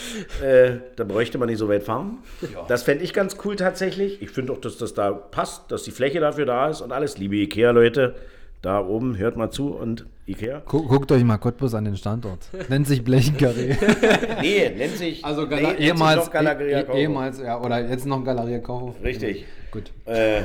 [0.43, 2.19] Äh, da bräuchte man nicht so weit fahren.
[2.41, 2.65] Ja.
[2.67, 4.21] Das fände ich ganz cool tatsächlich.
[4.21, 7.17] Ich finde auch, dass das da passt, dass die Fläche dafür da ist und alles.
[7.17, 8.15] Liebe Ikea-Leute,
[8.61, 10.61] da oben, hört mal zu und Ikea.
[10.65, 12.39] Guckt, guckt euch mal Cottbus an den Standort.
[12.69, 13.75] Nennt sich Blechenkarree.
[14.41, 18.23] nee, nennt sich, also Gala nee, ehemals, sich Galeria eh, ehemals, ja, oder jetzt noch
[18.23, 18.95] Galeria Kaufhof.
[19.03, 19.45] Richtig.
[19.71, 19.91] Gut.
[20.05, 20.41] Äh,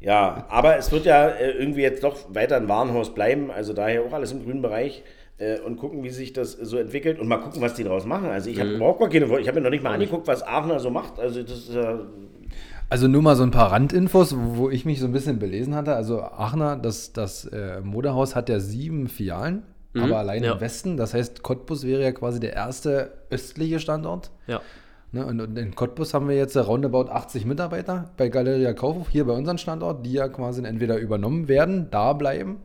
[0.00, 4.02] ja, aber es wird ja äh, irgendwie jetzt doch weiter ein Warenhaus bleiben, also daher
[4.02, 5.02] auch alles im grünen Bereich
[5.38, 8.28] äh, und gucken, wie sich das so entwickelt und mal gucken, was die daraus machen.
[8.28, 8.76] Also ich habe mhm.
[8.76, 11.18] überhaupt gar keine, ich habe mir noch nicht mal angeguckt, was Aachener so macht.
[11.18, 12.00] Also das ist ja
[12.88, 15.94] also nur mal so ein paar Randinfos, wo ich mich so ein bisschen belesen hatte.
[15.94, 20.52] Also Aachener, das, das äh, Modehaus hat ja sieben Filialen, mhm, aber allein ja.
[20.52, 20.96] im Westen.
[20.96, 24.30] Das heißt, Cottbus wäre ja quasi der erste östliche Standort.
[24.46, 24.60] Ja.
[25.12, 29.24] Ne, und, und, in Cottbus haben wir jetzt roundabout 80 Mitarbeiter bei Galeria Kaufhof, hier
[29.24, 32.58] bei unserem Standort, die ja quasi entweder übernommen werden, da bleiben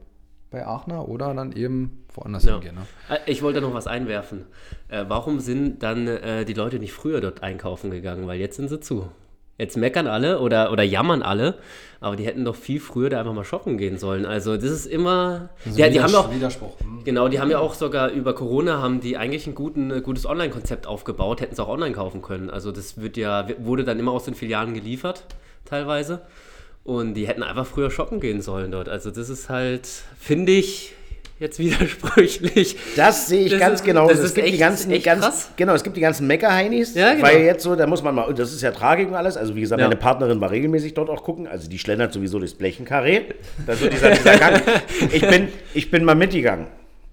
[0.49, 2.53] bei Aachener oder dann eben woanders ja.
[2.53, 2.75] hingehen.
[2.75, 2.81] Ne?
[3.15, 4.45] Äh, ich wollte noch was einwerfen.
[4.87, 8.27] Äh, warum sind dann äh, die Leute nicht früher dort einkaufen gegangen?
[8.27, 9.09] Weil jetzt sind sie zu.
[9.59, 11.55] Jetzt meckern alle oder, oder jammern alle,
[11.99, 14.25] aber die hätten doch viel früher da einfach mal shoppen gehen sollen.
[14.25, 15.49] Also das ist immer.
[15.65, 16.33] Also ja, die haben auch.
[16.33, 16.79] Widerspruch.
[16.79, 17.03] Hm.
[17.03, 20.87] Genau, die haben ja auch sogar über Corona haben die eigentlich ein guten, gutes Online-Konzept
[20.87, 22.49] aufgebaut, hätten es auch online kaufen können.
[22.49, 25.25] Also das wird ja, wurde dann immer aus den Filialen geliefert,
[25.65, 26.21] teilweise.
[26.85, 28.87] Und die hätten einfach früher shoppen gehen sollen dort.
[28.87, 29.85] Also das ist halt,
[30.17, 30.93] finde ich,
[31.39, 32.75] jetzt widersprüchlich.
[32.95, 34.07] Das sehe ich Das ganz ist- genau.
[34.07, 35.51] das es ist gibt die echt- ganzen, echt ganz, krass.
[35.55, 37.25] genau, es gibt die ganzen Mecker-Heinis, Ja, genau.
[37.27, 39.55] weil jetzt so, da muss man mal, und das ist ja Tragik und alles, also
[39.55, 39.87] wie gesagt, Ja.
[39.87, 43.21] meine Partnerin war regelmäßig dort auch gucken, also die schlendert sowieso durchs Blechenkarree,
[43.65, 44.61] das wird dieser, dieser Gang.
[45.11, 46.67] Ich bin, ich bin mal mitgegangen,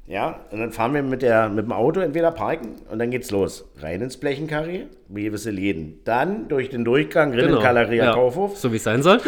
[0.09, 3.31] ja, und dann fahren wir mit, der, mit dem Auto entweder parken und dann geht's
[3.31, 8.05] los, rein ins Blechenkarree, gewisse Läden, dann durch den Durchgang, rein in den Galeria Genau.
[8.07, 8.13] Ja.
[8.13, 9.21] Kaufhof, So wie es sein soll.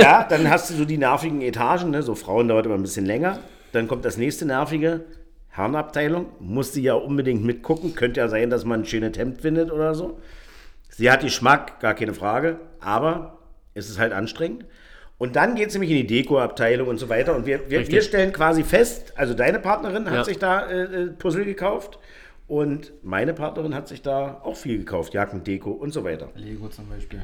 [0.00, 2.02] ja, dann hast du so die nervigen Etagen, ne?
[2.02, 3.38] so Frauen dauert immer ein bisschen länger.
[3.76, 5.04] Dann kommt das nächste nervige,
[5.48, 6.28] Herrenabteilung.
[6.40, 7.94] Musste ja unbedingt mitgucken.
[7.94, 10.18] Könnte ja sein, dass man ein schönes Hemd findet oder so.
[10.88, 13.38] Sie hat Geschmack, gar keine Frage, aber
[13.74, 14.64] es ist halt anstrengend.
[15.18, 17.36] Und dann geht es nämlich in die Deko-Abteilung und so weiter.
[17.36, 20.24] Und wir, wir, wir stellen quasi fest, also deine Partnerin hat Ja.
[20.24, 21.98] sich da äh, äh, Puzzle gekauft
[22.46, 26.30] und meine Partnerin hat sich da auch viel gekauft, Jacken, Deko und so weiter.
[26.34, 27.22] Lego zum Beispiel.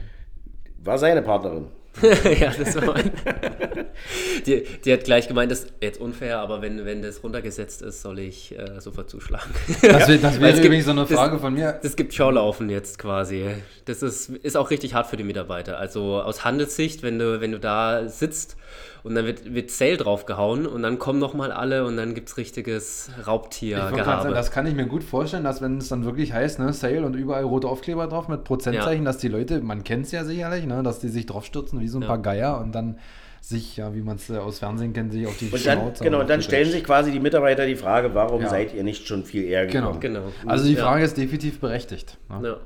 [0.84, 1.68] War seine Partnerin.
[2.40, 3.10] ja, das war mein.
[4.46, 8.02] die, die hat gleich gemeint, das ist jetzt unfair, aber wenn, wenn das runtergesetzt ist,
[8.02, 9.50] soll ich äh, sofort zuschlagen.
[9.83, 11.78] Das, wär- das wäre es gibt- übrigens so eine das- Frage von mir.
[11.83, 13.46] Das gibt Schaulaufen jetzt quasi.
[13.85, 15.78] Das ist, ist auch richtig hart für die Mitarbeiter.
[15.78, 18.57] Also aus Handelssicht, wenn du, wenn du da sitzt
[19.02, 22.37] und dann wird, wird Sale draufgehauen und dann kommen nochmal alle und dann gibt es
[22.37, 24.33] richtiges Raubtiergehabe.
[24.33, 27.14] das kann ich mir gut vorstellen, dass wenn es dann wirklich heißt, ne, Sale und
[27.14, 30.83] überall rote Aufkleber drauf mit Prozentzeichen, dass die Leute, man kennt es ja sicherlich, ne,
[30.85, 32.09] dass die sich draufstürzen wie so ein Ja.
[32.09, 32.98] paar Geier und dann
[33.44, 36.05] sich, ja, wie man es äh, aus Fernsehen kennt, sich auf die Und dann, Schnauze
[36.05, 38.48] genau, und dann stellen sich quasi die Mitarbeiter die Frage, warum Ja.
[38.48, 39.87] seid ihr nicht schon viel eher Genau.
[39.88, 40.00] gekommen?
[40.00, 40.33] Genau.
[40.46, 40.85] Also die Ja.
[40.85, 42.18] Frage ist definitiv berechtigt.
[42.31, 42.40] Ne?
[42.48, 42.57] Ja.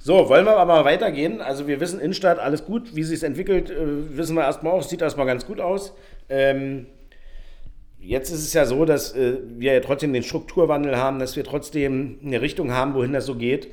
[0.00, 1.40] So, wollen wir aber mal weitergehen.
[1.40, 2.96] Also wir wissen, Innenstadt, alles gut.
[2.96, 4.82] Wie sich entwickelt, äh, wissen wir erstmal auch.
[4.82, 5.94] Sieht erstmal ganz gut aus.
[6.28, 6.86] Ähm,
[8.00, 11.44] jetzt ist es ja so, dass äh, wir ja trotzdem den Strukturwandel haben, dass wir
[11.44, 13.68] trotzdem eine Richtung haben, wohin das so geht.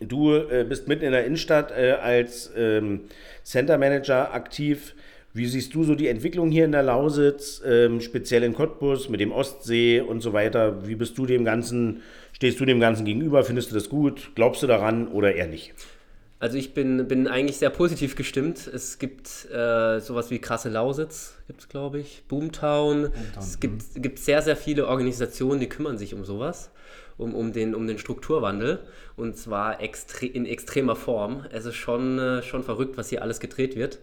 [0.00, 3.02] Du äh, bist mitten in der Innenstadt äh, als ähm,
[3.42, 4.94] Center Manager aktiv.
[5.34, 9.20] Wie siehst du so die Entwicklung hier in der Lausitz, ähm, speziell in Cottbus mit
[9.20, 10.86] dem Ostsee und so weiter?
[10.86, 13.42] Wie bist du dem Ganzen, stehst du dem Ganzen gegenüber?
[13.42, 14.32] Findest du das gut?
[14.34, 15.72] Glaubst du daran oder eher nicht?
[16.38, 18.66] Also ich bin, bin eigentlich sehr positiv gestimmt.
[18.66, 23.10] Es gibt äh, sowas wie Krasse Lausitz, gibt es glaube ich, Boomtown.
[23.38, 26.72] es gibt, gibt sehr, sehr viele Organisationen, die kümmern sich um sowas,
[27.16, 28.80] um, um, den, um den Strukturwandel.
[29.16, 31.46] Und zwar extre in extremer Form.
[31.52, 34.00] Es ist schon, äh, schon verrückt, was hier alles gedreht wird.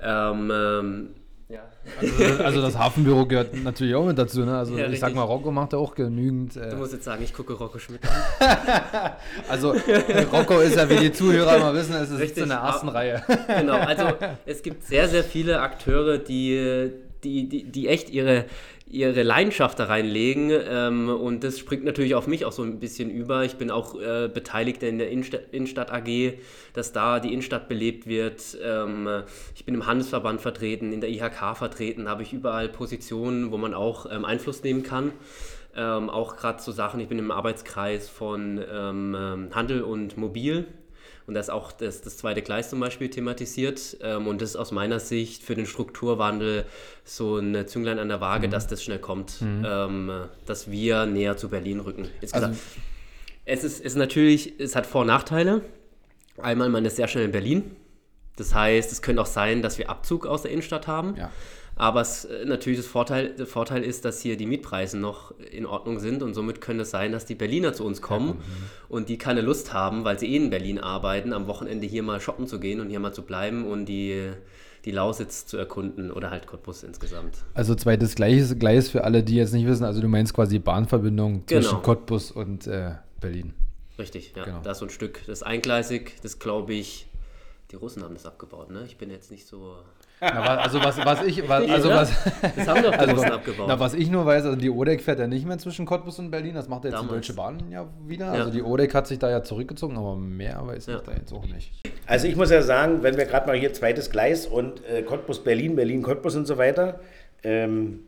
[0.00, 1.08] Ähm, ähm,
[1.48, 1.60] ja.
[2.00, 4.44] Also, also das Hafenbüro gehört natürlich auch mit dazu.
[4.44, 4.56] Ne?
[4.58, 5.14] Also Ja, ich sag richtig.
[5.14, 6.56] mal, Rocco macht ja auch genügend.
[6.56, 9.12] Äh, Du musst jetzt sagen, ich gucke Rocco Schmidt an.
[9.48, 12.42] also äh, Rocco ist ja, wie die Zuhörer immer wissen, es ist Richtig.
[12.42, 12.88] in der ersten.
[12.88, 13.22] Reihe.
[13.46, 14.08] Genau, also
[14.44, 16.90] es gibt sehr, sehr viele Akteure, die,
[17.22, 18.46] die, die, die echt ihre,
[18.88, 23.10] ihre Leidenschaft da reinlegen ähm, und das springt natürlich auf mich auch so ein bisschen
[23.10, 23.44] über.
[23.44, 26.34] Ich bin auch äh, beteiligt in der Innenstadt, Innenstadt AG,
[26.72, 28.56] dass da die Innenstadt belebt wird.
[28.62, 29.08] Ähm,
[29.56, 33.74] ich bin im Handelsverband vertreten, in der IHK vertreten, habe ich überall Positionen, wo man
[33.74, 35.12] auch ähm, Einfluss nehmen kann.
[35.74, 40.66] Ähm, auch gerade so Sachen, ich bin im Arbeitskreis von ähm, Handel und Mobil
[41.26, 43.96] und da ist auch das, das zweite Gleis zum Beispiel thematisiert.
[44.00, 46.64] Ähm, und das ist aus meiner Sicht für den Strukturwandel
[47.04, 49.38] so ein Zünglein an der Waage, dass das schnell kommt.
[49.42, 50.10] Ähm,
[50.46, 52.08] dass wir näher zu Berlin rücken.
[52.20, 52.62] Jetzt Also- gesagt,
[53.44, 55.62] es ist, ist natürlich, es hat Vor- und Nachteile.
[56.38, 57.76] Einmal, man ist sehr schnell in Berlin.
[58.36, 61.16] Das heißt, es könnte auch sein, dass wir Abzug aus der Innenstadt haben.
[61.16, 61.30] Ja.
[61.78, 65.66] Aber es, äh, natürlich das Vorteil, der Vorteil ist, dass hier die Mietpreise noch in
[65.66, 68.40] Ordnung sind und somit könnte es sein, dass die Berliner zu uns kommen
[68.88, 72.18] und die keine Lust haben, weil sie eh in Berlin arbeiten, am Wochenende hier mal
[72.20, 74.30] shoppen zu gehen und hier mal zu bleiben und die,
[74.86, 77.36] die Lausitz zu erkunden oder halt Cottbus insgesamt.
[77.52, 79.84] Also zweites Gleis, Gleis für alle, die jetzt nicht wissen.
[79.84, 81.60] Also du meinst quasi Bahnverbindung Genau.
[81.60, 83.52] zwischen Cottbus und äh, Berlin.
[83.98, 84.44] Richtig, ja.
[84.44, 84.60] Genau.
[84.62, 87.06] Da ist so ein Stück, das ist eingleisig, das glaube ich,
[87.70, 88.84] die Russen haben das abgebaut, ne?
[88.86, 89.76] Ich bin jetzt nicht so.
[90.20, 91.96] Na, also was, was ich, was, also oder?
[91.98, 92.10] was,
[92.56, 93.66] Das haben doch die also, abgebaut.
[93.68, 96.30] na, was ich nur weiß, also die ODEC fährt ja nicht mehr zwischen Cottbus und
[96.30, 97.08] Berlin, das macht jetzt Damals.
[97.08, 98.26] die Deutsche Bahn ja wieder.
[98.26, 98.32] Ja.
[98.32, 100.96] Also die ODEC hat sich da ja zurückgezogen, aber mehr weiß Ja.
[100.96, 101.70] ich da jetzt auch nicht.
[102.06, 105.44] Also ich muss ja sagen, wenn wir gerade mal hier zweites Gleis und äh, Cottbus,
[105.44, 107.00] Berlin, Berlin, Cottbus und so weiter.
[107.42, 108.00] Ähm,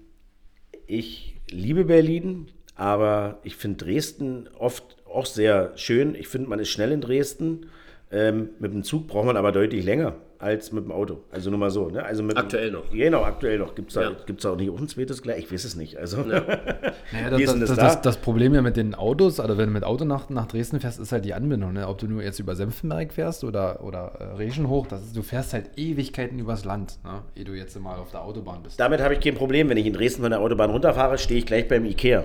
[0.86, 6.14] ich liebe Berlin, aber ich finde Dresden oft auch sehr schön.
[6.14, 7.66] Ich finde, man ist schnell in Dresden.
[8.10, 11.18] Ähm, mit dem Zug braucht man aber deutlich länger als mit dem Auto.
[11.30, 11.88] Also nur mal so.
[11.88, 12.02] Ne?
[12.04, 12.90] Also mit dem- Aktuell noch.
[12.90, 13.74] Genau, aktuell noch.
[13.74, 14.16] Gibt es da, Ja.
[14.26, 15.38] gibt's da auch nicht auch ein zweites Gleis?
[15.38, 15.96] Ich weiß es nicht.
[15.96, 18.00] Also Naja, Wie ist das, das, das das, da?
[18.02, 21.00] das, Problem ja mit den Autos, also wenn du mit Auto nach, nach Dresden fährst,
[21.00, 21.72] ist halt die Anbindung.
[21.72, 21.88] Ne?
[21.88, 25.52] Ob du nur jetzt über Senftenberg fährst oder, oder äh, Regenhoch, das ist, du fährst
[25.54, 27.22] halt Ewigkeiten übers Land, ne?
[27.34, 28.78] ehe du jetzt mal auf der Autobahn bist.
[28.78, 29.68] damit habe ich kein Problem.
[29.68, 32.24] Wenn ich in Dresden von der Autobahn runterfahre, stehe ich gleich beim Ikea.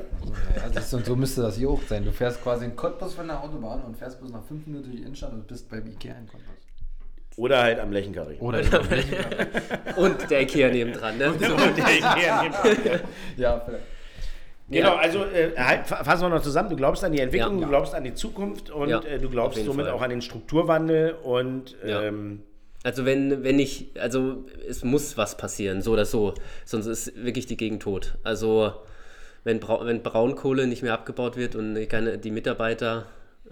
[0.56, 2.06] Ja, ist, und so müsste das hier auch sein.
[2.06, 4.97] Du fährst quasi in Cottbus von der Autobahn und fährst bloß nach fünf Minuten durch
[4.97, 6.54] die Innenstadt und bist beim Ikea in Cottbus.
[7.36, 8.38] Oder halt am Lechenkarree.
[8.39, 8.62] Oder
[9.98, 11.34] Und der Ikea nebendran, ne?
[11.39, 11.46] So.
[13.38, 13.84] ja, vielleicht.
[14.69, 16.69] Genau, also äh, halt, fassen wir noch zusammen.
[16.69, 17.65] Du glaubst an die Entwicklung, Ja.
[17.65, 19.93] du glaubst an die Zukunft und Ja, äh, du glaubst somit Fall.
[19.93, 22.02] auch an den Strukturwandel und Ja.
[22.04, 22.41] ähm,
[22.84, 26.34] Also wenn, wenn ich, also es muss was passieren, so oder so,
[26.65, 28.15] sonst ist wirklich die Gegend tot.
[28.24, 28.74] Also
[29.43, 33.06] wenn, Brau wenn Braunkohle nicht mehr abgebaut wird und keine, die Mitarbeiter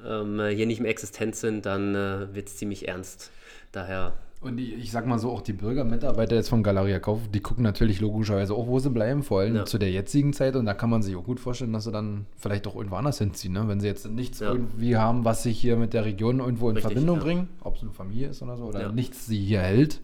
[0.08, 3.32] ähm, hier nicht mehr existent sind, dann äh, wird es ziemlich ernst.
[3.72, 7.20] Daher, Und ich, ich sag mal so, auch die Bürger, Mitarbeiter jetzt von Galeria Kauf,
[7.32, 9.66] die gucken natürlich logischerweise auch, wo sie bleiben, vor allem Ja.
[9.66, 10.56] zu der jetzigen Zeit.
[10.56, 13.20] Und da kann man sich auch gut vorstellen, dass sie dann vielleicht auch irgendwo anders
[13.20, 13.68] hinziehen, ne?
[13.68, 14.52] wenn sie jetzt nichts Ja.
[14.52, 17.24] irgendwie haben, was sich hier mit der Region irgendwo in Richtig, Verbindung ja.
[17.24, 20.00] bringen, ob es eine Familie ist oder so, oder nichts sie hier hält.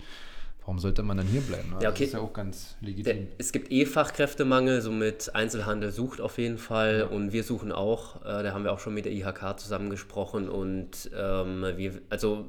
[0.68, 1.70] Warum sollte man dann hier bleiben?
[1.70, 1.78] Ne?
[1.82, 2.00] Ja, okay.
[2.00, 3.28] Das ist ja auch ganz legitim.
[3.38, 8.18] es gibt eh Fachkräftemangel, somit Einzelhandel sucht auf jeden Fall und wir suchen auch.
[8.26, 12.48] Äh, da haben wir auch schon mit der IHK zusammengesprochen und ähm, wir, also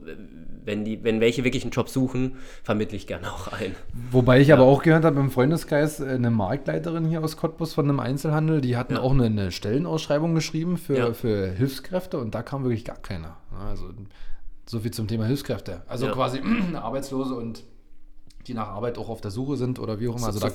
[0.65, 3.77] wenn die, wenn welche wirklich einen Job suchen, vermittle ich gerne auch ein.
[4.11, 7.89] Wobei ich aber auch gehört habe im Freundeskreis, äh, eine Marktleiterin hier aus Cottbus von
[7.89, 9.01] einem Einzelhandel, die hatten Ja.
[9.01, 11.13] auch eine, eine Stellenausschreibung geschrieben für, Ja.
[11.13, 13.37] für Hilfskräfte und da kam wirklich gar keiner.
[13.53, 13.91] Ja, Also
[14.67, 15.83] so viel zum Thema Hilfskräfte.
[15.87, 16.13] Also Ja.
[16.13, 16.41] quasi
[16.75, 17.63] Arbeitslose und
[18.47, 20.27] die nach Arbeit auch auf der Suche sind oder wie auch immer.
[20.27, 20.55] Also da, so-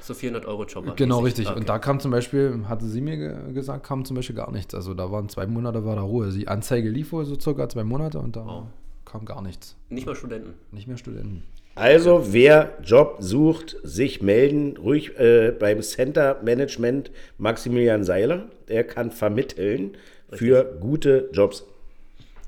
[0.00, 0.96] So 400 Euro Job.
[0.96, 1.38] genau, mäßig.
[1.38, 1.48] richtig.
[1.50, 1.58] Okay.
[1.60, 4.74] Und da kam zum Beispiel, hatte sie mir ge gesagt, kam zum Beispiel gar nichts.
[4.74, 6.30] Also da waren zwei Monate war da Ruhe.
[6.30, 8.64] Die Anzeige lief wohl so circa zwei Monate und da Wow.
[9.04, 9.76] kam gar nichts.
[9.88, 10.54] Nicht mal Studenten.
[10.72, 11.42] Nicht mehr Studenten.
[11.76, 18.44] Also, wer Job sucht, sich melden, ruhig äh, beim Center Management Maximilian Seiler.
[18.68, 19.96] Der kann vermitteln
[20.30, 21.64] für gute Jobs.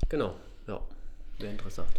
[0.07, 0.33] Genau,
[0.67, 0.79] ja.
[1.39, 1.89] Wäre interessant.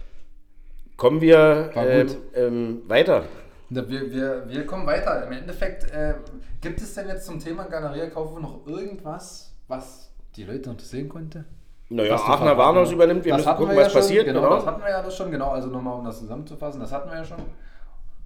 [0.98, 3.22] Kommen wir ähm, ähm, weiter.
[3.70, 5.24] Wir, wir, wir kommen weiter.
[5.26, 6.14] Im Endeffekt, äh,
[6.60, 11.44] gibt es denn jetzt zum Thema Galeria Kaufhof noch irgendwas, was die Leute interessieren konnte?
[11.88, 13.24] Naja, Aachener Warnhaus übernimmt.
[13.24, 14.24] Wir Das müssen gucken, wir ja was schon, passiert.
[14.26, 14.56] Genau, Genau.
[14.56, 15.30] das hatten wir ja das schon.
[15.30, 17.38] Genau, also nochmal, um das zusammenzufassen, das hatten wir ja schon.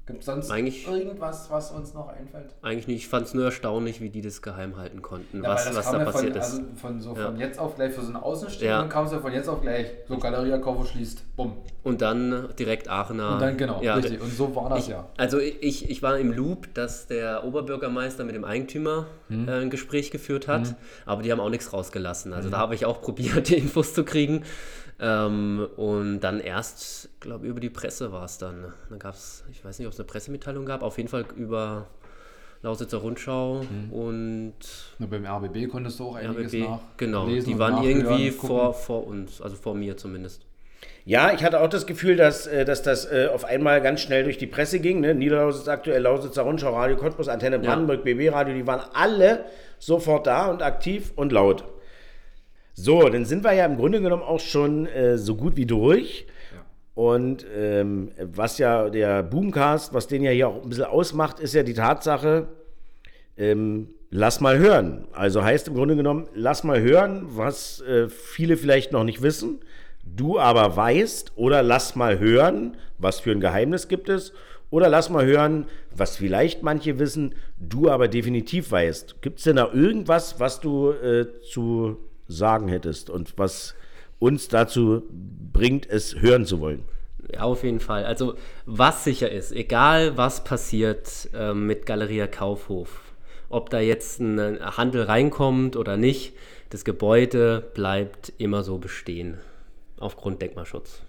[0.05, 2.57] Gibt es sonst Eigentlich- irgendwas, was uns noch einfällt?
[2.61, 2.97] Eigentlich nicht.
[3.03, 5.99] Ich fand es nur erstaunlich, wie die das geheim halten konnten, Ja, was, was da
[5.99, 6.51] ja passiert von, ist.
[6.51, 7.27] Also von, so Ja.
[7.27, 9.87] von jetzt auf gleich für so einen Außenstehenden kam es ja von jetzt auf gleich.
[10.09, 11.53] So Galeria Kaufhof schließt, bumm.
[11.85, 13.35] Und dann direkt Aachener.
[13.35, 14.21] Und dann genau, richtig.
[14.21, 15.09] Und so war das ja.
[15.17, 19.49] Also ich, ich war im Loop, dass der Oberbürgermeister mit dem Eigentümer Hm.
[19.49, 20.75] äh, ein Gespräch geführt hat,
[21.07, 22.33] aber die haben auch nichts rausgelassen.
[22.33, 22.37] Hm.
[22.37, 24.43] Also da habe ich auch probiert, die Infos zu kriegen.
[25.01, 28.73] Ähm, und dann erst, glaube über die Presse war es dann.
[28.89, 31.87] Da gab es, ich weiß nicht, ob es eine Pressemitteilung gab, auf jeden Fall über
[32.63, 33.93] Lausitzer Rundschau Hm.
[33.93, 34.55] und
[34.99, 36.69] Nur beim RBB konntest du auch einiges RBB.
[36.69, 40.43] nach Genau, lesen die und waren irgendwie vor, vor uns, also vor mir zumindest.
[41.05, 44.25] Ja, ich hatte auch das Gefühl, dass, äh, dass das äh, auf einmal ganz schnell
[44.25, 45.01] durch die Presse ging.
[45.01, 45.15] Ne?
[45.15, 49.45] Niederlausitz aktuell, Lausitzer Rundschau, Radio Cottbus, Antenne Brandenburg, BB Radio, die waren alle
[49.79, 51.65] sofort da und aktiv und laut.
[52.75, 56.27] So, dann sind wir ja im Grunde genommen auch schon äh, so gut wie durch.
[56.95, 61.55] Und ähm, was ja der Boomcast, was den ja hier auch ein bisschen ausmacht, ist
[61.55, 62.49] ja die Tatsache,
[63.39, 65.07] ähm, lass mal hören.
[65.13, 69.61] Also heißt im Grunde genommen, lass mal hören, was äh, viele vielleicht noch nicht wissen,
[70.05, 74.35] du aber weißt, oder lass mal hören, was für ein Geheimnis gibt es,
[74.69, 79.21] oder lass mal hören, was vielleicht manche wissen, du aber definitiv weißt.
[79.23, 83.75] Gibt es denn da irgendwas, was du äh, zu sagen hättest und was
[84.23, 85.03] uns dazu
[85.53, 86.85] bringt, es hören zu wollen?
[87.33, 88.05] Ja, auf jeden Fall.
[88.05, 88.35] Also
[88.67, 93.01] was sicher ist, egal was passiert ähm, mit Galeria Kaufhof,
[93.49, 96.35] ob da jetzt ein äh, Handel reinkommt oder nicht,
[96.71, 99.39] das Gebäude bleibt immer so bestehen.
[99.99, 101.03] Aufgrund Denkmalschutz.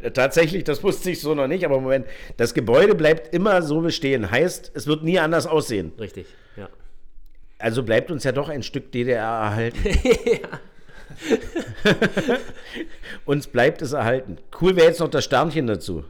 [0.00, 3.80] Äh, Tatsächlich, das wusste ich so noch nicht, aber Moment, das Gebäude bleibt immer so
[3.80, 4.30] bestehen.
[4.30, 5.92] Heißt, es wird nie anders aussehen.
[5.98, 6.26] Richtig.
[7.64, 9.78] Also bleibt uns ja doch ein Stück DDR erhalten.
[13.24, 14.36] uns bleibt es erhalten.
[14.60, 16.04] Cool wäre jetzt noch das Sternchen dazu.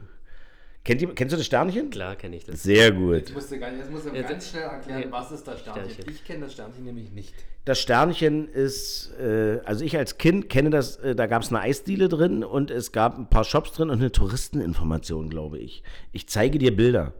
[0.83, 1.91] Kennt ihr, kennst du das Sternchen?
[1.91, 2.61] Klar kenne ich das.
[2.61, 3.15] Sehr gut.
[3.15, 5.11] Jetzt musst du gar nicht, jetzt musst du Jetzt- ganz schnell erklären, Ja.
[5.13, 5.89] was ist das Sternchen.
[5.91, 6.13] Sternchen.
[6.13, 7.33] Ich kenne das Sternchen nämlich nicht.
[7.63, 11.61] Das Sternchen ist, äh, also ich als Kind kenne das, äh, da gab es eine
[11.61, 15.83] Eisdiele drin und es gab ein paar Shops drin und eine Touristeninformation, glaube ich.
[16.11, 17.13] Ich zeige dir Bilder.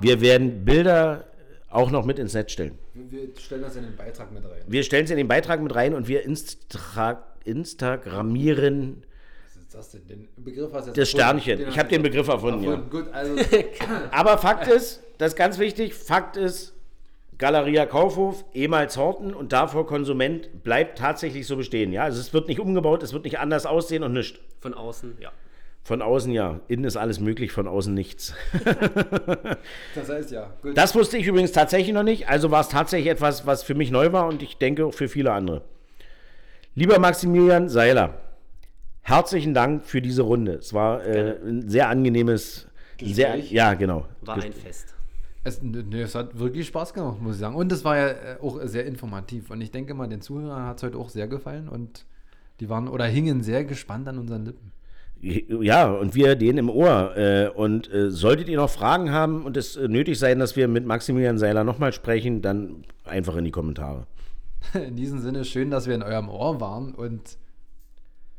[0.00, 1.26] Wir werden Bilder
[1.74, 2.78] auch noch mit ins Netz stellen.
[2.94, 4.62] Wir stellen das in den Beitrag mit rein.
[4.66, 9.04] Wir stellen es in den Beitrag mit rein und wir instra Instagrammieren
[9.44, 10.06] Was ist das denn?
[10.08, 11.40] Den Begriff hast du jetzt das erfunden.
[11.42, 11.58] Sternchen.
[11.58, 12.70] Den Ich habe den Begriff erfunden, ja.
[12.70, 12.90] erfunden.
[12.90, 13.36] Gut, also
[14.12, 16.72] Aber Fakt ist, das ist ganz wichtig, Fakt ist,
[17.36, 21.92] Galeria Kaufhof, ehemals Horten und davor Konsument, bleibt tatsächlich so bestehen.
[21.92, 22.04] Ja?
[22.04, 24.38] Also es wird nicht umgebaut, es wird nicht anders aussehen und nichts.
[24.60, 25.32] Von außen, ja.
[25.84, 28.32] Von außen ja, innen ist alles möglich, von außen nichts.
[29.94, 30.50] das heißt ja.
[30.62, 30.78] Gut.
[30.78, 33.90] Das wusste ich übrigens tatsächlich noch nicht, also war es tatsächlich etwas, was für mich
[33.90, 35.60] neu war und ich denke auch für viele andere.
[36.74, 38.14] Lieber Maximilian Seiler,
[39.02, 40.54] herzlichen Dank für diese Runde.
[40.54, 42.66] Es war äh, ein sehr angenehmes,
[42.98, 43.52] sehr, Gespräch.
[43.52, 44.06] ja genau.
[44.22, 44.94] War ein Fest.
[45.44, 47.54] Es, nee, es hat wirklich Spaß gemacht, muss ich sagen.
[47.54, 49.50] Und es war ja äh, auch sehr informativ.
[49.50, 52.06] Und ich denke mal, den Zuhörern hat es heute auch sehr gefallen und
[52.60, 54.73] die waren oder hingen sehr gespannt an unseren Lippen.
[55.24, 57.16] Ja, und wir den im Ohr.
[57.16, 60.68] Äh, und äh, solltet ihr noch Fragen haben und es äh, nötig sein, dass wir
[60.68, 64.06] mit Maximilian Seiler nochmal sprechen, dann einfach in die Kommentare.
[64.74, 67.36] In diesem Sinne, schön, dass wir in eurem Ohr waren und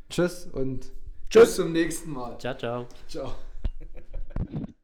[0.10, 0.92] tschüss und
[1.30, 2.38] tschüss bis zum nächsten Mal.
[2.40, 2.88] Ciao, ciao.
[3.08, 3.34] Ciao.